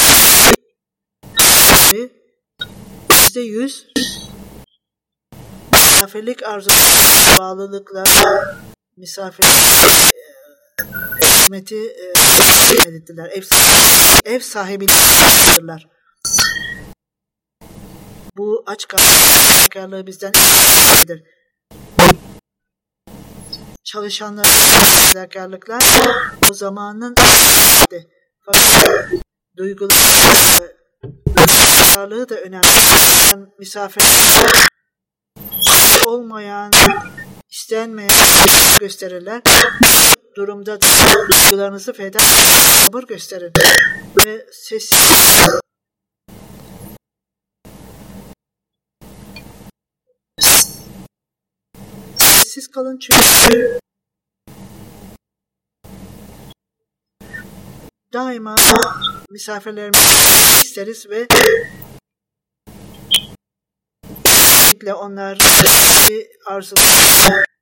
yüzde 3.10 3.40
yüz 3.40 3.86
misafirlik 6.04 6.42
arzu 6.42 6.70
bağlılıkla 7.38 8.04
misafir 8.96 9.44
hizmeti 11.22 11.76
e, 11.76 12.12
ettiler. 12.96 13.30
Ev, 13.34 13.42
ev 14.24 14.40
sahibidirler. 14.40 15.88
Bu 18.36 18.64
aç 18.66 18.88
kalkarlığı 18.88 20.06
bizden 20.06 20.32
istedir. 20.32 21.22
Çalışanlar 23.84 24.46
fedakarlıklar 25.12 25.82
o 26.50 26.54
zamanın 26.54 27.14
fakat 28.46 29.10
duyguları 29.56 29.88
da 32.28 32.34
önemli. 32.34 33.48
Misafir 33.58 34.02
olmayan, 36.06 36.70
istenmeyen 37.50 38.10
gösterirler. 38.80 39.42
Durumda 40.36 40.78
duygularınızı 40.80 41.92
feda 41.92 42.18
sabır 42.86 43.02
gösterin 43.02 43.52
ve 44.26 44.46
sessiz 44.52 44.98
sessiz 52.16 52.68
kalın 52.70 52.98
çünkü 52.98 53.78
daima 58.12 58.56
misafirlerimizi 59.30 60.04
isteriz 60.64 61.10
ve 61.10 61.26
onlar 64.92 65.38
arzu 66.46 66.76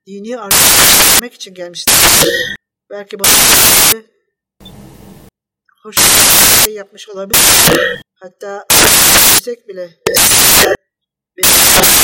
dini 0.07 0.39
arzu 0.39 0.57
için 1.35 1.55
gelmişler. 1.55 1.95
Belki 2.91 3.19
bu 3.19 3.25
hoş 5.83 5.97
bir 5.99 6.65
şey 6.65 6.75
yapmış 6.75 7.09
olabilir. 7.09 7.41
Hatta 8.15 8.67
yüksek 9.35 9.69
bile 9.69 9.91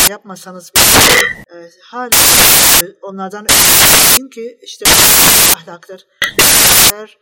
yapmasanız 0.09 0.73
e, 0.77 1.57
hala 1.85 2.11
onlardan 3.03 3.47
ki 4.31 4.59
işte 4.63 4.87
ahlaktır. 5.55 6.07
Eğer 6.93 7.19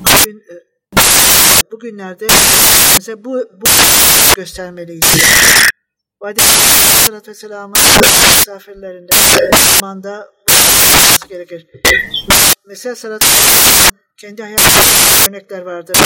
bugün 0.00 0.40
e, 0.40 0.75
bugünlerde 1.72 2.26
mesela 2.94 3.24
bu, 3.24 3.34
bu 3.34 3.66
göstermeliyiz. 4.36 5.04
Aleyhisselatü 6.20 7.30
Vesselam'ın 7.30 7.80
misafirlerinde 8.36 9.12
zamanda 9.74 10.30
gerekir. 11.28 11.66
Mesela 12.66 12.96
Salat 12.96 13.22
kendi 14.16 14.42
hayatında 14.42 15.26
örnekler 15.28 15.62
vardır. 15.62 15.98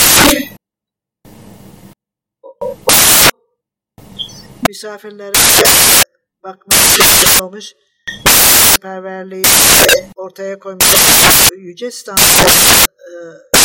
Misafirlere 4.68 5.32
bakmak 6.44 7.42
olmuş 7.42 7.74
perverliği 8.82 9.44
ortaya 10.16 10.58
koymuş 10.58 10.84
yüce 11.56 11.90
standart 11.90 12.48
e, 12.88 13.59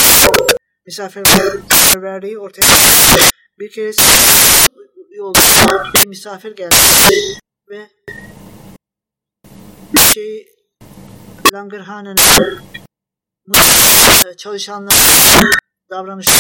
misafirperverliği 0.86 2.40
ortaya. 2.40 2.68
Bir 3.60 3.72
kere 3.72 3.92
yolda 5.10 5.40
bir 5.94 6.08
misafir 6.08 6.56
geldi 6.56 6.76
ve 7.70 7.90
şey 10.14 10.48
Langırhan'ın 11.54 12.18
çalışanlar 14.38 14.96
davranışı 15.90 16.32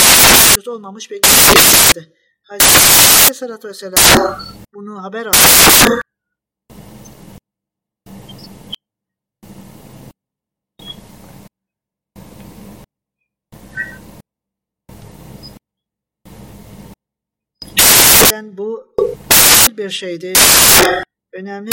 olmamış 0.71 1.11
bir 1.11 1.21
geldi. 1.21 2.13
Hazreti 2.43 2.65
Aleyhisselatü 3.15 3.67
Vesselam 3.67 4.39
bunu 4.73 5.03
haber 5.03 5.25
aldı. 5.25 6.01
Bu 18.43 18.95
bir 19.77 19.89
şeydi. 19.89 20.33
Önemli 21.33 21.71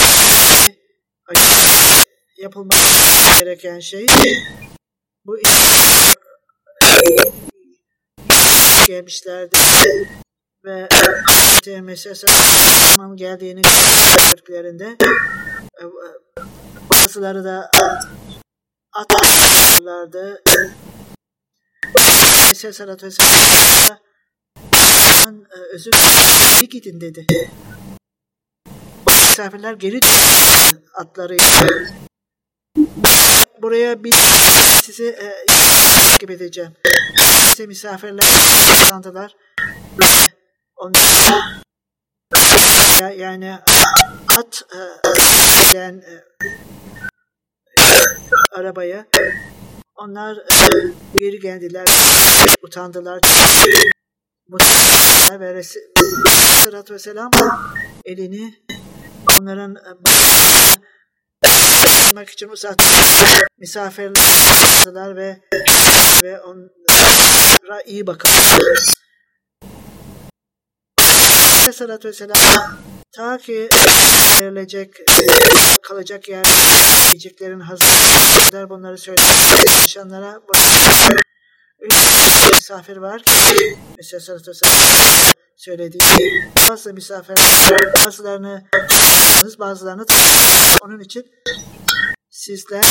yapılması 2.38 3.40
gereken 3.40 3.80
şey. 3.80 4.06
Bu 5.26 5.38
gelmişlerdi 8.86 9.56
ve 10.64 10.88
meselesinin 11.80 13.16
geldiğini 13.16 13.62
gördüklerinde 13.62 14.96
e, 15.80 15.84
bazıları 16.90 17.44
da 17.44 17.70
atlardı. 18.92 20.42
Mesele 22.48 22.72
salatü 22.72 23.10
vesselam 25.23 25.45
e, 25.45 25.75
özür 25.75 25.93
geri 26.55 26.68
gidin 26.68 27.01
dedi. 27.01 27.27
Misafirler 29.07 29.75
geri 29.75 30.01
atları 30.95 31.37
buraya 33.62 34.05
bir 34.05 34.12
sizi 34.83 35.07
e, 35.07 35.47
takip 35.47 36.31
edeceğim. 36.31 36.73
Size 37.51 37.66
misafirler 37.66 38.27
kazandılar. 38.81 39.37
Onlar 40.77 41.03
yani 43.16 43.59
at 44.39 44.62
e, 44.75 44.81
gelen 45.73 45.99
e, 45.99 46.25
arabaya 48.53 49.07
onlar 49.97 50.37
e, 50.37 50.68
geri 51.18 51.41
geldiler 51.41 51.87
utandılar 52.62 53.20
mutlaka 54.49 55.40
ve 55.40 55.55
Resulü 55.55 56.95
Vesselam 56.95 57.30
elini 58.05 58.55
onların 59.40 59.76
yapmak 62.05 62.30
için 62.30 62.49
uzattı. 62.49 62.84
Misafirler 63.59 65.16
ve 65.16 65.40
ve 66.22 66.40
onlara 66.40 67.82
iyi 67.86 68.07
bakın. 68.07 68.30
Aleyhissalatü 70.99 72.09
vesselam 72.09 72.36
ta 73.16 73.38
ki 73.38 73.68
verilecek 74.40 74.90
kalacak 75.82 76.28
yer 76.28 76.47
yiyeceklerin 77.07 77.61
hazır 77.61 78.70
bunları 78.70 78.99
söyler 78.99 79.24
çalışanlara 79.66 80.40
misafir 82.53 82.97
var 82.97 83.22
mesela 83.99 84.20
sallallahu 84.20 84.51
aleyhi 84.64 85.33
söylediği 85.57 86.03
bazı 86.68 86.95
misafir 86.95 87.37
bazılarını 88.05 88.64
bazılarını 89.59 90.05
onun 90.83 91.01
için 91.01 91.24
sizler 92.30 92.85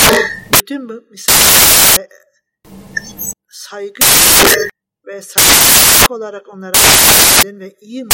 bütün 0.54 0.90
bu 0.90 1.04
misafir 1.12 2.08
saygı 3.50 4.04
ve 5.08 5.22
saygı 5.22 6.14
olarak 6.14 6.54
onlara 6.54 6.78
edin 7.42 7.60
ve 7.60 7.76
iyi 7.82 8.06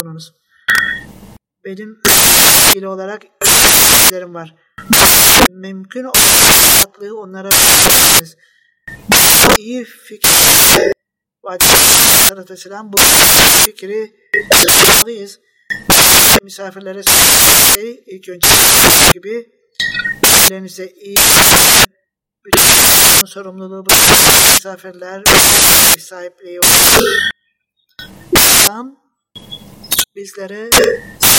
konunuz. 0.00 0.32
Benim 1.64 2.00
ilgili 2.68 2.88
olarak 2.88 3.22
var. 4.34 4.54
Mümkün 5.50 6.04
olarak 6.04 7.02
onlara 7.12 7.48
verirsiniz. 7.48 8.36
İyi 9.58 9.84
fikir 9.84 10.30
Vesselam 12.50 12.92
bu 12.92 12.98
fikri 13.64 14.12
almalıyız. 14.52 15.40
Misafirlere 16.42 17.02
şey, 17.74 18.04
ilk 18.06 18.28
önce 18.28 18.48
gibi 19.12 19.46
ellerinize 20.24 20.86
iyi 20.86 21.16
bütün 22.44 23.26
sorumluluğu 23.26 23.84
misafirler 24.54 25.22
sahipliği 25.98 26.60
İslam 28.32 28.96
bizlere 30.16 30.70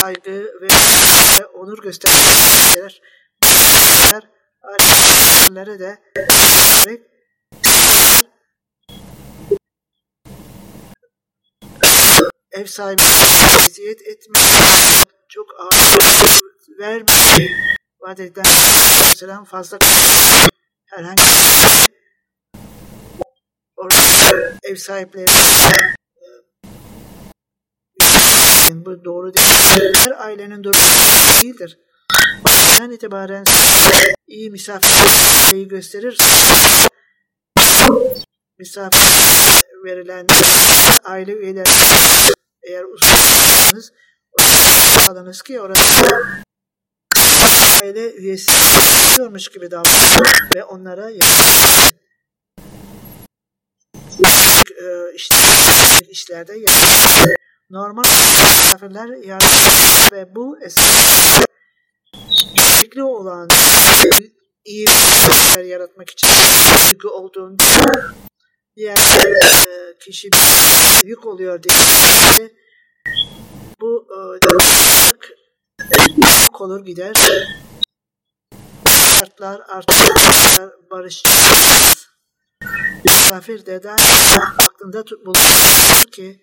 saygı 0.01 0.47
ve 0.61 0.68
onur 1.45 1.84
gösterir. 1.84 3.01
Ailelere 4.64 5.80
de 5.80 5.97
ev 12.53 12.65
sahibi 12.65 13.01
eziyet 13.69 14.01
etme 14.01 14.39
çok 15.29 15.47
ağır 15.59 15.99
verme 16.79 17.13
vaat 18.01 18.19
edilen 18.19 18.43
selam 19.15 19.45
fazla 19.45 19.77
herhangi 20.85 21.23
orada 23.75 23.95
ev 24.63 24.75
sahipleri 24.75 25.27
bu 28.85 29.05
doğru 29.05 29.33
değil. 29.33 29.93
Her 29.95 30.25
ailenin 30.25 30.63
durumu 30.63 30.83
değildir. 31.41 31.77
Baştan 32.43 32.91
itibaren 32.91 33.43
iyi 34.27 34.51
misafirliği 34.51 35.67
gösterir. 35.67 36.17
Misafir 38.59 38.99
verilen 39.85 40.27
aile 41.03 41.31
üyeleri 41.31 41.69
eğer 42.64 42.84
uzmansanız 42.84 43.91
alınız 45.09 45.41
ki 45.41 45.61
orada 45.61 45.80
aile 47.84 48.14
üyesi 48.14 48.51
gibi 49.53 49.72
davranın 49.72 50.26
ve 50.55 50.64
onlara 50.64 51.09
işte 55.16 55.36
işlerde 56.09 56.53
yapın. 56.53 57.36
Normal 57.70 58.03
misafirler 58.03 59.07
yardım 59.07 59.49
ve 60.11 60.36
bu 60.36 60.57
esasında 60.61 61.45
fikri 62.82 63.03
olan 63.03 63.49
iyi 64.66 64.86
yaratmak 65.66 66.09
için 66.09 66.30
yükü 66.91 67.07
olduğunda 67.07 67.64
diğer 68.78 68.97
e, 69.67 69.97
kişi 69.99 70.30
yük 71.03 71.26
oluyor 71.26 71.63
diye 71.63 71.76
bu 73.82 74.07
e, 74.11 74.39
yük 76.41 76.61
olur 76.61 76.86
gider. 76.86 77.15
Şartlar 79.19 79.61
artık 79.67 80.91
barış 80.91 81.24
misafir 83.05 83.65
de 83.65 83.84
aklında 84.57 85.05
bulunur 85.26 86.11
ki 86.11 86.41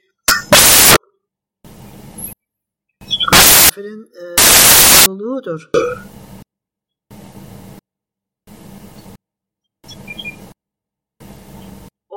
misafirin 3.70 4.10
e, 4.14 4.36
sorumluluğudur. 5.04 5.70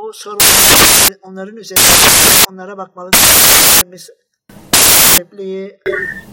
O 0.04 0.14
sorumluluk 0.14 1.18
onların 1.22 1.56
üzerinde 1.56 1.86
onlara 2.50 2.78
bakmalı. 2.78 3.12
Sahipliği, 4.74 5.80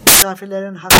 misafirlerin 0.05 0.75
hakkı 0.75 0.97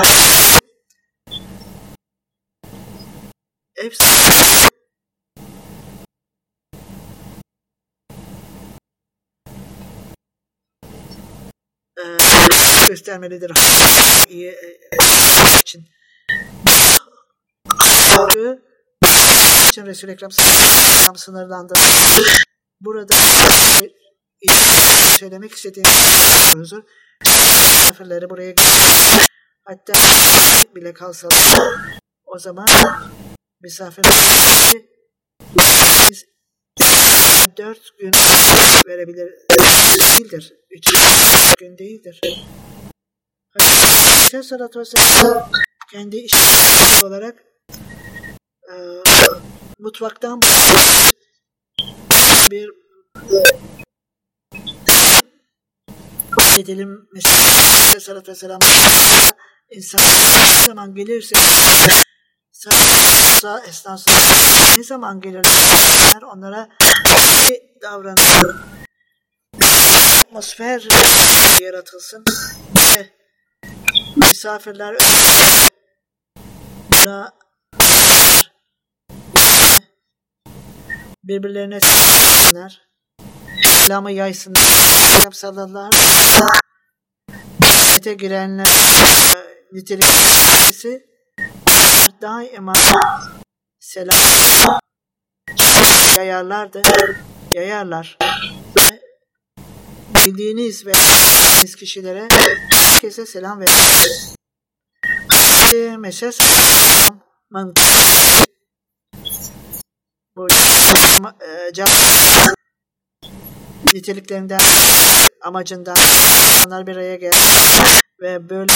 ev 3.75 3.91
sahibi 3.91 4.69
göstermelidir. 12.87 13.51
İyi 14.29 14.47
e, 14.47 14.79
için. 15.61 15.85
Hakkı 17.77 18.61
için 19.69 19.85
Resul-i 19.85 20.11
Ekrem 20.11 20.31
sallallahu 20.31 21.17
sınırlandı. 21.17 21.73
Burada 22.81 23.15
söylemek 25.19 25.51
istediğim 25.51 25.87
huzur 26.55 26.83
misafirleri 27.21 28.29
buraya 28.29 28.53
hatta 29.63 29.93
bile 30.75 30.93
kalsalar 30.93 31.59
o 32.25 32.39
zaman 32.39 32.67
misafirleri 33.61 34.89
dört 37.57 37.97
gün 37.99 38.11
verebilir 38.87 39.33
değildir. 39.99 40.53
Üç 40.71 40.93
gün 41.59 41.77
değildir. 41.77 42.21
Aleyhisselatü 43.59 44.79
Vesselam 44.79 45.51
kendi 45.91 46.17
işi 46.17 46.37
olarak 47.05 47.43
e, 48.69 48.75
mutfaktan 49.79 50.41
bir 52.51 52.69
edelim. 56.59 57.09
Mesela 57.13 57.35
Aleyhisselatü 57.87 58.31
Vesselam 58.31 58.59
insan 59.69 60.01
ne 60.01 60.65
zaman 60.65 60.95
gelirse 60.95 61.35
sağ 63.41 63.59
esnasında 63.69 64.15
ne 64.77 64.83
zaman 64.83 65.21
gelir 65.21 65.47
onlara 66.33 66.69
iyi 67.49 67.77
davranır. 67.81 68.55
Atmosfer 70.21 70.87
yaratılsın 71.61 72.25
ve 72.75 73.09
misafirler 74.15 74.95
da 77.05 77.33
birbirlerine 81.23 81.79
selamlar. 81.79 82.81
Selamı 83.63 84.11
yaysınlar. 84.11 84.61
Selam 84.61 85.33
sallallahu 85.33 85.89
Cennete 87.61 88.13
girenler 88.13 88.65
e, 88.65 89.67
niteliklisi 89.73 91.05
daima 92.21 92.73
selam 93.79 94.17
yayarlardı. 96.17 96.81
Yayarlar. 97.51 98.17
Ve 98.77 99.01
bildiğiniz 100.15 100.85
ve 100.85 100.93
bildiğiniz 100.93 101.75
kişilere 101.75 102.27
herkese 102.71 103.25
selam 103.25 103.59
verin. 103.59 103.71
Mesaj 105.99 106.35
selamın 106.35 107.73
çalışma 111.21 111.35
e, 111.41 111.73
cevap 111.73 111.89
niteliklerinden 113.93 114.59
amacından 115.41 115.95
insanlar 116.57 116.87
bir 116.87 116.95
araya 116.95 117.15
geldi 117.15 117.35
ve 118.21 118.49
böyle 118.49 118.73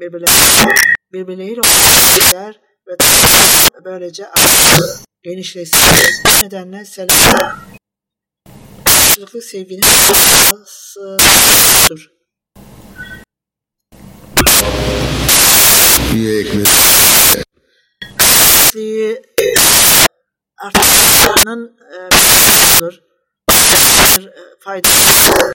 birbirleriyle 0.00 0.74
birbirleriyle 1.12 1.60
oluşturdular 1.60 2.60
ve 2.88 2.96
böylece 3.84 4.26
genişlesin. 5.22 5.80
Bu 6.24 6.44
nedenle 6.44 6.84
selam 6.84 7.58
karşılıklı 8.84 9.42
sevginin 9.42 9.82
olmasıdır. 10.52 12.10
Bir 16.14 16.38
ekmek 16.38 16.66
artışlarının 20.58 21.78
olur. 22.82 23.00
Faydalı 24.60 25.52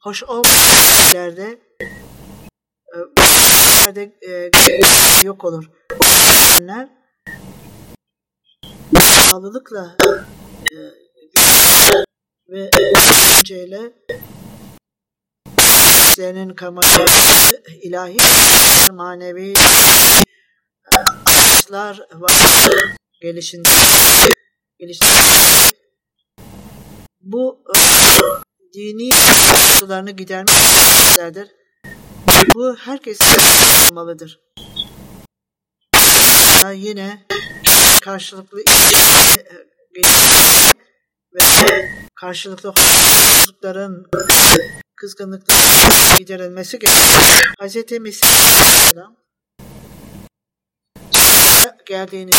hoş 0.00 0.22
olmayan 0.22 1.14
yerde 1.14 1.60
e, 4.28 4.50
yok 5.26 5.44
olur. 5.44 5.70
Bunlar 6.60 6.88
bağlılıkla 8.92 9.96
e, 10.72 10.76
ve 12.48 12.70
önceyle 13.38 13.92
işlerinin 16.08 16.54
kamaşı 16.54 17.04
ilahi 17.82 18.16
manevi 18.92 19.52
e, 19.52 21.15
amaçlar 21.66 22.00
var 22.12 22.32
gelişinde 23.22 23.68
gelişinde 24.78 25.08
bu 27.20 27.62
e, 27.76 27.78
dini 28.74 29.10
sularını 29.78 30.10
gidermektedir. 30.10 31.48
Bu 32.54 32.76
herkes 32.76 33.18
olmalıdır. 33.90 34.40
Daha 35.94 36.72
yine 36.72 37.26
karşılıklı 38.02 38.58
ve 41.34 41.42
karşılıklı 42.14 42.68
hoşlukların 42.68 44.06
kızgınlıkların 44.96 46.18
giderilmesi 46.18 46.78
gerekiyor. 46.78 47.52
Hz. 47.60 48.00
Mesih 48.00 48.26
Aleyhisselam 51.90 52.06
geldiğini 52.06 52.30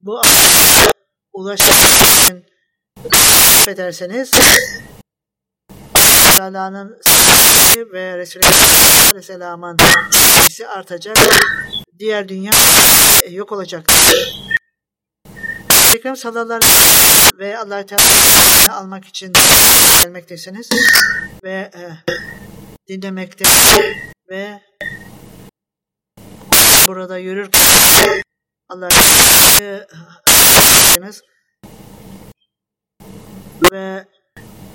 bu 0.00 0.22
ulaşmak 1.32 1.78
ederseniz 3.68 4.30
Allah'ın 6.40 7.00
ve 7.92 8.18
Resulü 8.18 8.42
Aleyhisselam'ın 9.10 9.76
artacak. 10.68 11.16
Diğer 11.98 12.28
dünya 12.28 12.52
yok 13.30 13.52
olacak. 13.52 13.86
Ekrem 15.94 16.16
sallallahu 16.16 16.60
ve 17.38 17.58
Allah 17.58 17.86
Teala 17.86 18.78
almak 18.78 19.04
için 19.04 19.32
gelmektesiniz 20.02 20.68
ve 21.44 21.70
e, 21.74 21.82
dinlemekte 22.88 23.44
ve 24.30 24.60
burada 26.86 27.18
yürürken 27.18 28.22
Allah 28.68 28.88
Teala'yı 28.88 29.86
ve 33.72 34.06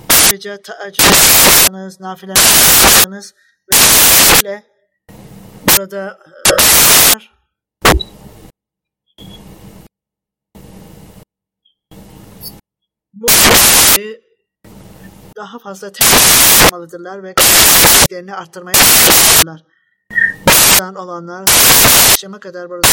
ayrıca 0.08 0.62
taaccübünüz, 0.62 2.00
nafileleriniz 2.00 3.34
ve 4.44 4.62
burada 5.66 6.18
bu 13.12 13.26
daha 15.36 15.58
fazla 15.58 15.90
yapmalıdırlar 16.62 17.22
ve 17.22 17.34
kapasitelerini 17.34 18.34
arttırmaya 18.34 18.74
çalışmalıdırlar. 18.74 19.64
Buradan 20.46 20.94
olanlar 20.94 21.42
akşama 22.10 22.40
kadar 22.40 22.70
burada 22.70 22.88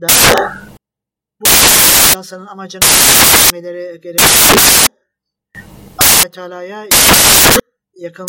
da 0.00 0.08
bu 1.40 1.48
yasanın 2.14 2.46
amacını 2.46 2.82
vermeleri 2.84 4.00
gerekiyor. 4.00 4.86
Allah 5.98 6.30
Teala'ya 6.30 6.86
yakın 7.96 8.26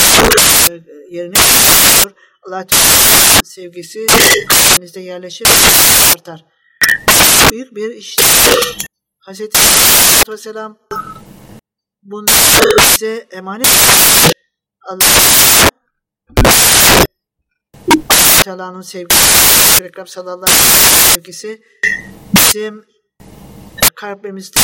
getiriyor. 1.11 2.11
Allah 2.47 2.67
Teala 2.67 3.43
sevgisi 3.43 4.05
kalbinizde 4.49 4.99
yerleşir 4.99 5.47
artar. 6.13 6.45
Büyük 7.51 7.75
bir 7.75 7.89
iş. 7.89 8.17
Hazreti 9.19 9.59
Aleyhisselam 9.59 10.77
bunu 12.07 12.25
bize 12.79 13.27
emanet 13.31 13.67
Allah 14.89 15.69
Teala'nın 18.43 18.81
sevgisi, 18.81 19.83
Ekrem 19.83 20.07
sallallahu 20.07 20.51
aleyhi 20.51 20.69
ve 20.69 21.13
sevgisi 21.13 21.61
bizim 22.35 22.85
kalbimizde 23.95 24.59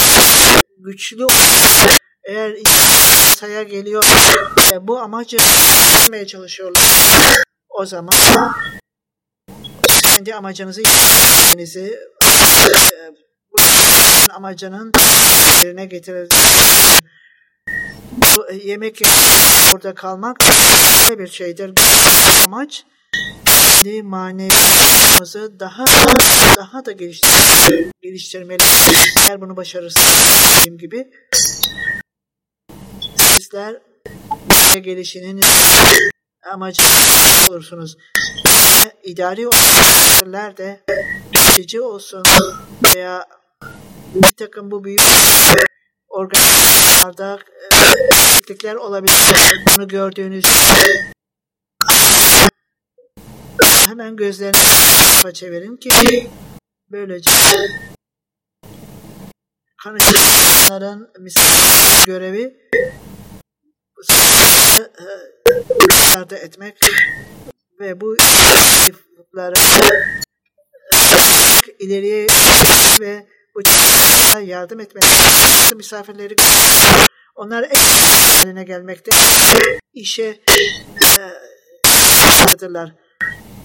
güçlü 0.78 1.26
olur. 1.26 1.98
Eğer 2.24 2.58
saya 3.36 3.64
geliyor 3.64 4.04
ve 4.72 4.88
bu 4.88 5.00
amacı 5.00 5.38
yapmaya 5.94 6.28
çalışıyorlar 6.28 7.44
o 7.70 7.86
zaman 7.86 8.54
kendi 10.04 10.36
amacınızı 10.36 10.82
yapmanızı 10.82 12.00
bu 13.52 13.62
amacının 14.34 14.92
yerine 15.64 15.86
getirir. 15.86 16.30
Bu 18.36 18.54
yemek 18.54 19.02
burada 19.72 19.94
kalmak 19.94 20.38
bir 21.20 21.28
şeydir. 21.28 21.74
Amaç 22.46 22.84
kendi 23.46 24.04
maneviyatımızı 24.04 25.60
daha 25.60 25.86
daha 26.58 26.86
da 26.86 26.92
geliştir 26.92 27.30
geliştirmeli. 28.02 28.64
Eğer 29.18 29.42
bunu 29.42 29.58
başarırsanız 29.58 30.16
dediğim 30.60 30.78
gibi 30.78 31.08
sizler 33.16 33.78
gelişinin 34.82 35.42
amacı 36.52 36.84
olursunuz. 37.50 37.98
İdari 39.04 39.48
otoriteler 39.48 40.58
de 40.58 40.84
yönetici 41.36 41.82
olsun 41.82 42.24
veya 42.96 43.26
bir 44.16 44.32
takım 44.32 44.72
bu 44.72 44.84
büyük 44.84 45.02
organizasyonlarda 46.08 47.40
eksiklikler 48.12 48.76
olabilir. 48.76 49.16
Bunu 49.78 49.88
gördüğünüz 49.88 50.46
hemen 53.88 54.16
gözlerini 54.16 55.34
çevirin 55.34 55.78
ki 55.78 55.90
böylece 56.92 57.32
konuşanların 59.84 61.10
misafir 61.20 62.06
görevi 62.06 62.58
yardım 66.16 66.38
etmek 66.38 66.78
ve 67.80 68.02
bu 68.02 68.16
zayıflıkları 68.20 69.54
ileriye 71.80 72.28
ve 73.00 73.28
bu 73.56 73.62
yardım 74.40 74.80
etmek 74.80 75.04
misafirleri 75.76 76.36
onlar 77.36 77.66
haline 77.68 78.64
gelmekte. 78.64 79.12
İşe 79.94 80.24
e, 80.24 80.40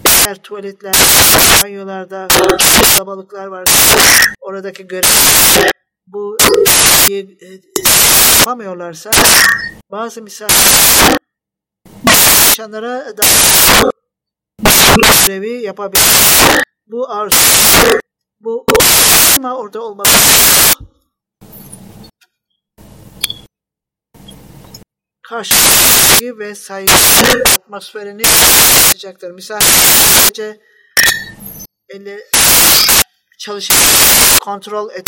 eğer 0.05 0.35
tuvaletler, 0.43 0.93
banyolarda 1.63 2.27
kalabalıklar 2.95 3.47
var. 3.47 3.67
Oradaki 4.41 4.87
görev 4.87 5.09
bu 6.07 6.37
e, 7.11 7.25
yapamıyorlarsa 8.39 9.11
bazı 9.91 10.21
misafir 10.21 11.19
çalışanlara 12.59 13.17
da 13.17 13.23
görevi 15.27 15.61
yapabilir. 15.61 16.03
Bu 16.87 17.09
arzu, 17.09 17.37
bu 18.39 18.65
ama 19.39 19.57
orada 19.57 19.81
olmak 19.81 20.07
karşı 25.21 25.55
ve 26.39 26.55
saygı 26.55 26.93
atmosferini 27.55 28.23
yapacaktır. 28.85 29.31
Misafirce 29.31 30.59
elle 31.89 32.19
çalışıp 33.39 33.75
kontrol 34.41 34.91
et 34.91 35.07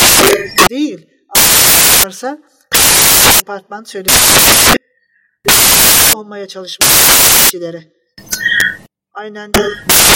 değil. 0.70 1.08
Varsa 2.06 2.38
departman 3.40 3.84
söylüyor 3.84 4.18
olmaya 6.16 6.48
çalışmakçilere. 6.48 7.84
Aynen 9.14 9.52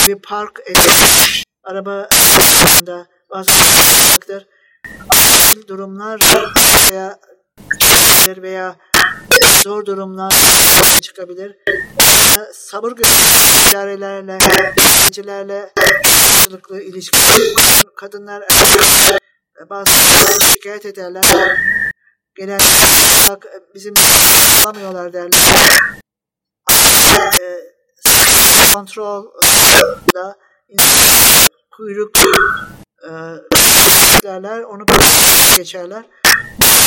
bir 0.07 0.16
park 0.16 0.59
edilmiş 0.66 1.43
araba 1.63 2.09
da 2.86 3.14
bazı 3.34 3.52
durumlar 5.68 6.20
veya 6.92 7.20
veya 8.42 8.76
zor 9.64 9.86
durumlar 9.86 10.32
çıkabilir. 11.02 11.56
Sabır 12.54 12.92
gösteren 12.92 13.70
idarelerle, 13.70 14.38
öğrencilerle 14.78 15.72
karşılıklı 16.04 16.82
ilişki, 16.82 17.18
kadınlar 17.96 18.44
bazı 19.70 19.92
şikayet 20.54 20.86
ederler. 20.86 21.24
Genel 22.38 22.60
olarak 23.26 23.46
bizim 23.76 23.94
alamıyorlar 24.64 25.14
derler. 25.14 25.42
Kontrol 28.74 29.26
da 30.16 30.36
kuyruk 31.78 32.12
derler, 34.24 34.62
onu 34.62 34.86
geçerler. 35.58 36.03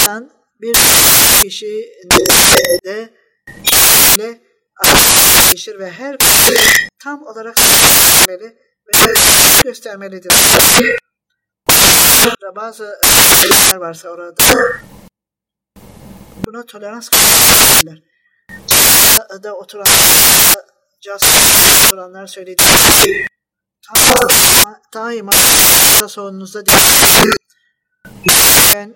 Sen 0.04 0.30
bir 0.60 0.74
kişi 1.42 1.92
de 2.84 3.10
ile 4.14 4.40
değişir 5.48 5.78
ve 5.78 5.90
her 5.90 6.16
tam 6.98 7.22
olarak 7.22 7.56
göstermeli 7.56 8.56
ve 8.86 9.12
göstermelidir. 9.64 10.32
Bazı 12.56 12.98
şeyler 13.42 13.76
varsa 13.76 14.08
orada 14.08 14.44
buna 16.46 16.66
tolerans 16.66 17.08
gösterirler. 17.08 18.02
Da 19.42 19.54
oturan 19.54 19.86
caz 21.00 21.22
oturanlar 21.86 22.26
söylediği 22.26 22.68
daima, 24.94 25.32
değil. 26.66 27.32
Ben 28.74 28.94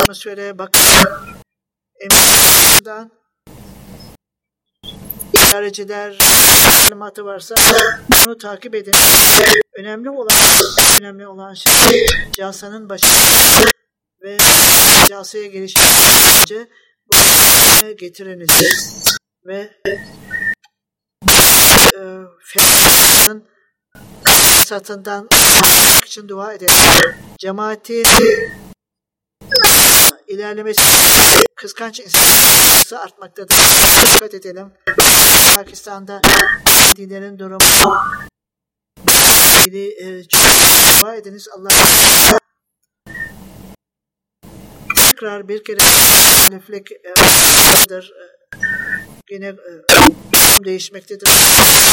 atmosfere 0.00 0.58
bakıyorum. 0.58 1.24
Emniyetten 2.00 3.10
idareciler 5.32 6.18
talimatı 6.82 7.24
varsa 7.24 7.54
bunu 8.26 8.38
takip 8.38 8.74
edin. 8.74 8.92
Önemli 9.78 10.10
olan 10.10 10.38
önemli 11.00 11.26
olan 11.26 11.54
şey 11.54 12.06
casanın 12.32 12.88
başı 12.88 13.06
ve 14.22 14.36
casaya 15.08 15.46
gelişince 15.46 16.68
bunu 17.12 17.96
getiriniz 17.96 18.50
ve 19.46 19.70
e, 21.98 22.02
fiyatın 24.64 24.94
satından 24.94 25.28
için 26.06 26.28
dua 26.28 26.52
edelim. 26.52 26.74
Cemaatin 27.38 28.04
ilerlemesi 30.28 30.82
kıskanç 31.56 32.00
insansı 32.00 33.00
artmaktadır. 33.00 33.56
Dikkat 34.14 34.34
edelim. 34.34 34.72
Pakistan'da 35.54 36.20
dinlerin 36.96 37.38
durumu 37.38 37.96
e, 39.66 40.24
çok 40.28 40.42
dua 41.00 41.14
ediniz. 41.14 41.48
Allah 41.56 41.68
tekrar 44.96 45.48
bir 45.48 45.64
kere 45.64 45.80
haliflik 45.80 46.90
vardır. 47.18 48.12
Yine 49.30 49.46
e, 49.46 49.54
değişmektedir. 50.64 51.28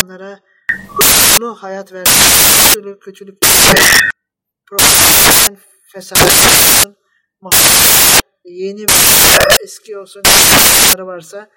Onlara 0.03 0.39
mutlu 1.31 1.55
hayat 1.55 1.93
ver. 1.93 2.05
Kötülük, 2.73 3.01
kötülük, 3.01 3.41
problem, 4.65 5.57
fesat, 5.91 6.19
yeni 8.45 8.85
eski 9.63 9.97
olsun 9.97 10.21
varsa 10.97 11.49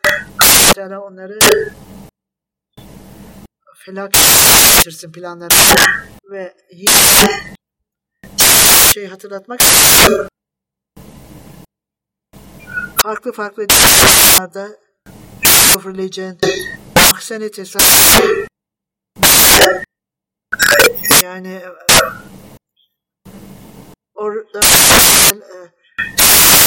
Teala 0.75 1.01
onları 1.01 1.39
felaket 3.77 4.23
getirsin 4.77 5.13
planları 5.13 5.55
ve 6.31 6.55
yine 6.73 6.93
şey 8.95 9.07
hatırlatmak 9.07 9.61
farklı 13.03 13.33
farklı 13.33 13.67
of 15.77 15.87
religion 15.87 16.39
ahseni 16.97 17.51
tesavvuf 17.51 18.54
yani 21.25 21.63
orada 24.15 24.61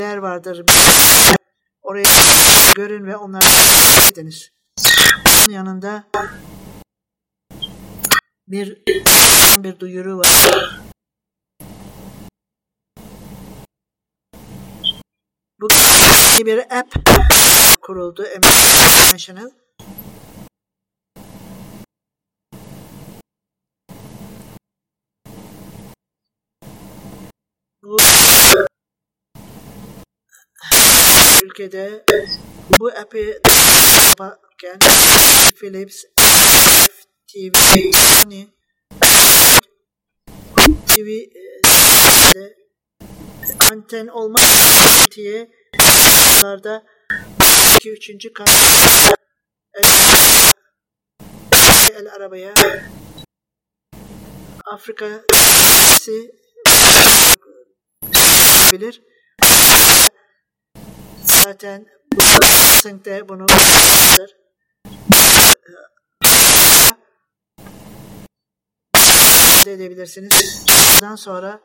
yer 0.01 0.17
vardır. 0.17 0.65
Oraya 1.81 2.03
görün 2.75 3.05
ve 3.05 3.17
onları 3.17 3.45
ediniz. 4.11 4.51
Onun 5.27 5.53
yanında 5.53 6.03
bir 8.47 8.81
bir 9.57 9.79
duyuru 9.79 10.17
var. 10.17 10.79
Bu 15.61 15.69
bir 16.45 16.79
app 16.79 16.95
kuruldu. 17.81 18.25
International. 18.35 19.51
Bu 27.83 27.97
ülkede 31.43 32.03
bu 32.79 32.87
app'i 32.87 33.39
yaparken 34.07 34.79
Philips 35.55 36.03
TV 37.27 37.53
Sony 37.93 38.47
TV 40.87 41.07
de 42.35 42.55
anten 43.71 44.07
olmak 44.07 44.41
diye 45.15 45.51
bunlarda 45.79 46.85
iki 47.75 47.91
üçüncü 47.91 48.33
kat 48.33 48.49
el, 51.95 52.07
arabaya 52.15 52.53
Afrika 54.65 55.21
bilir 58.71 59.01
zaten 61.23 61.85
bu 62.13 63.05
de 63.05 63.29
bunu 63.29 63.45
istifade 69.67 69.73
edebilirsiniz. 69.73 70.65
Bundan 70.95 71.15
sonra 71.15 71.59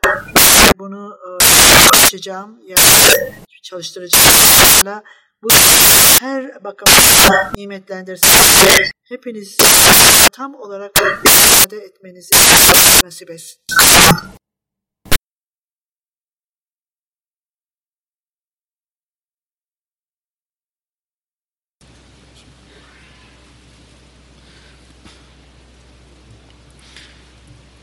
bunu 0.79 1.17
e, 1.27 1.97
açacağım 1.97 2.59
yani 2.67 3.33
çalıştıracağım. 3.63 5.03
Bu 5.43 5.53
her 6.19 6.63
bakımdan 6.63 7.53
nimetlendirsin. 7.55 8.29
Hepiniz 9.09 9.57
tam 10.31 10.55
olarak 10.55 10.91
istifade 11.23 11.77
etmenizi 11.77 12.35
nasip 13.03 13.31
etsin. 13.31 13.61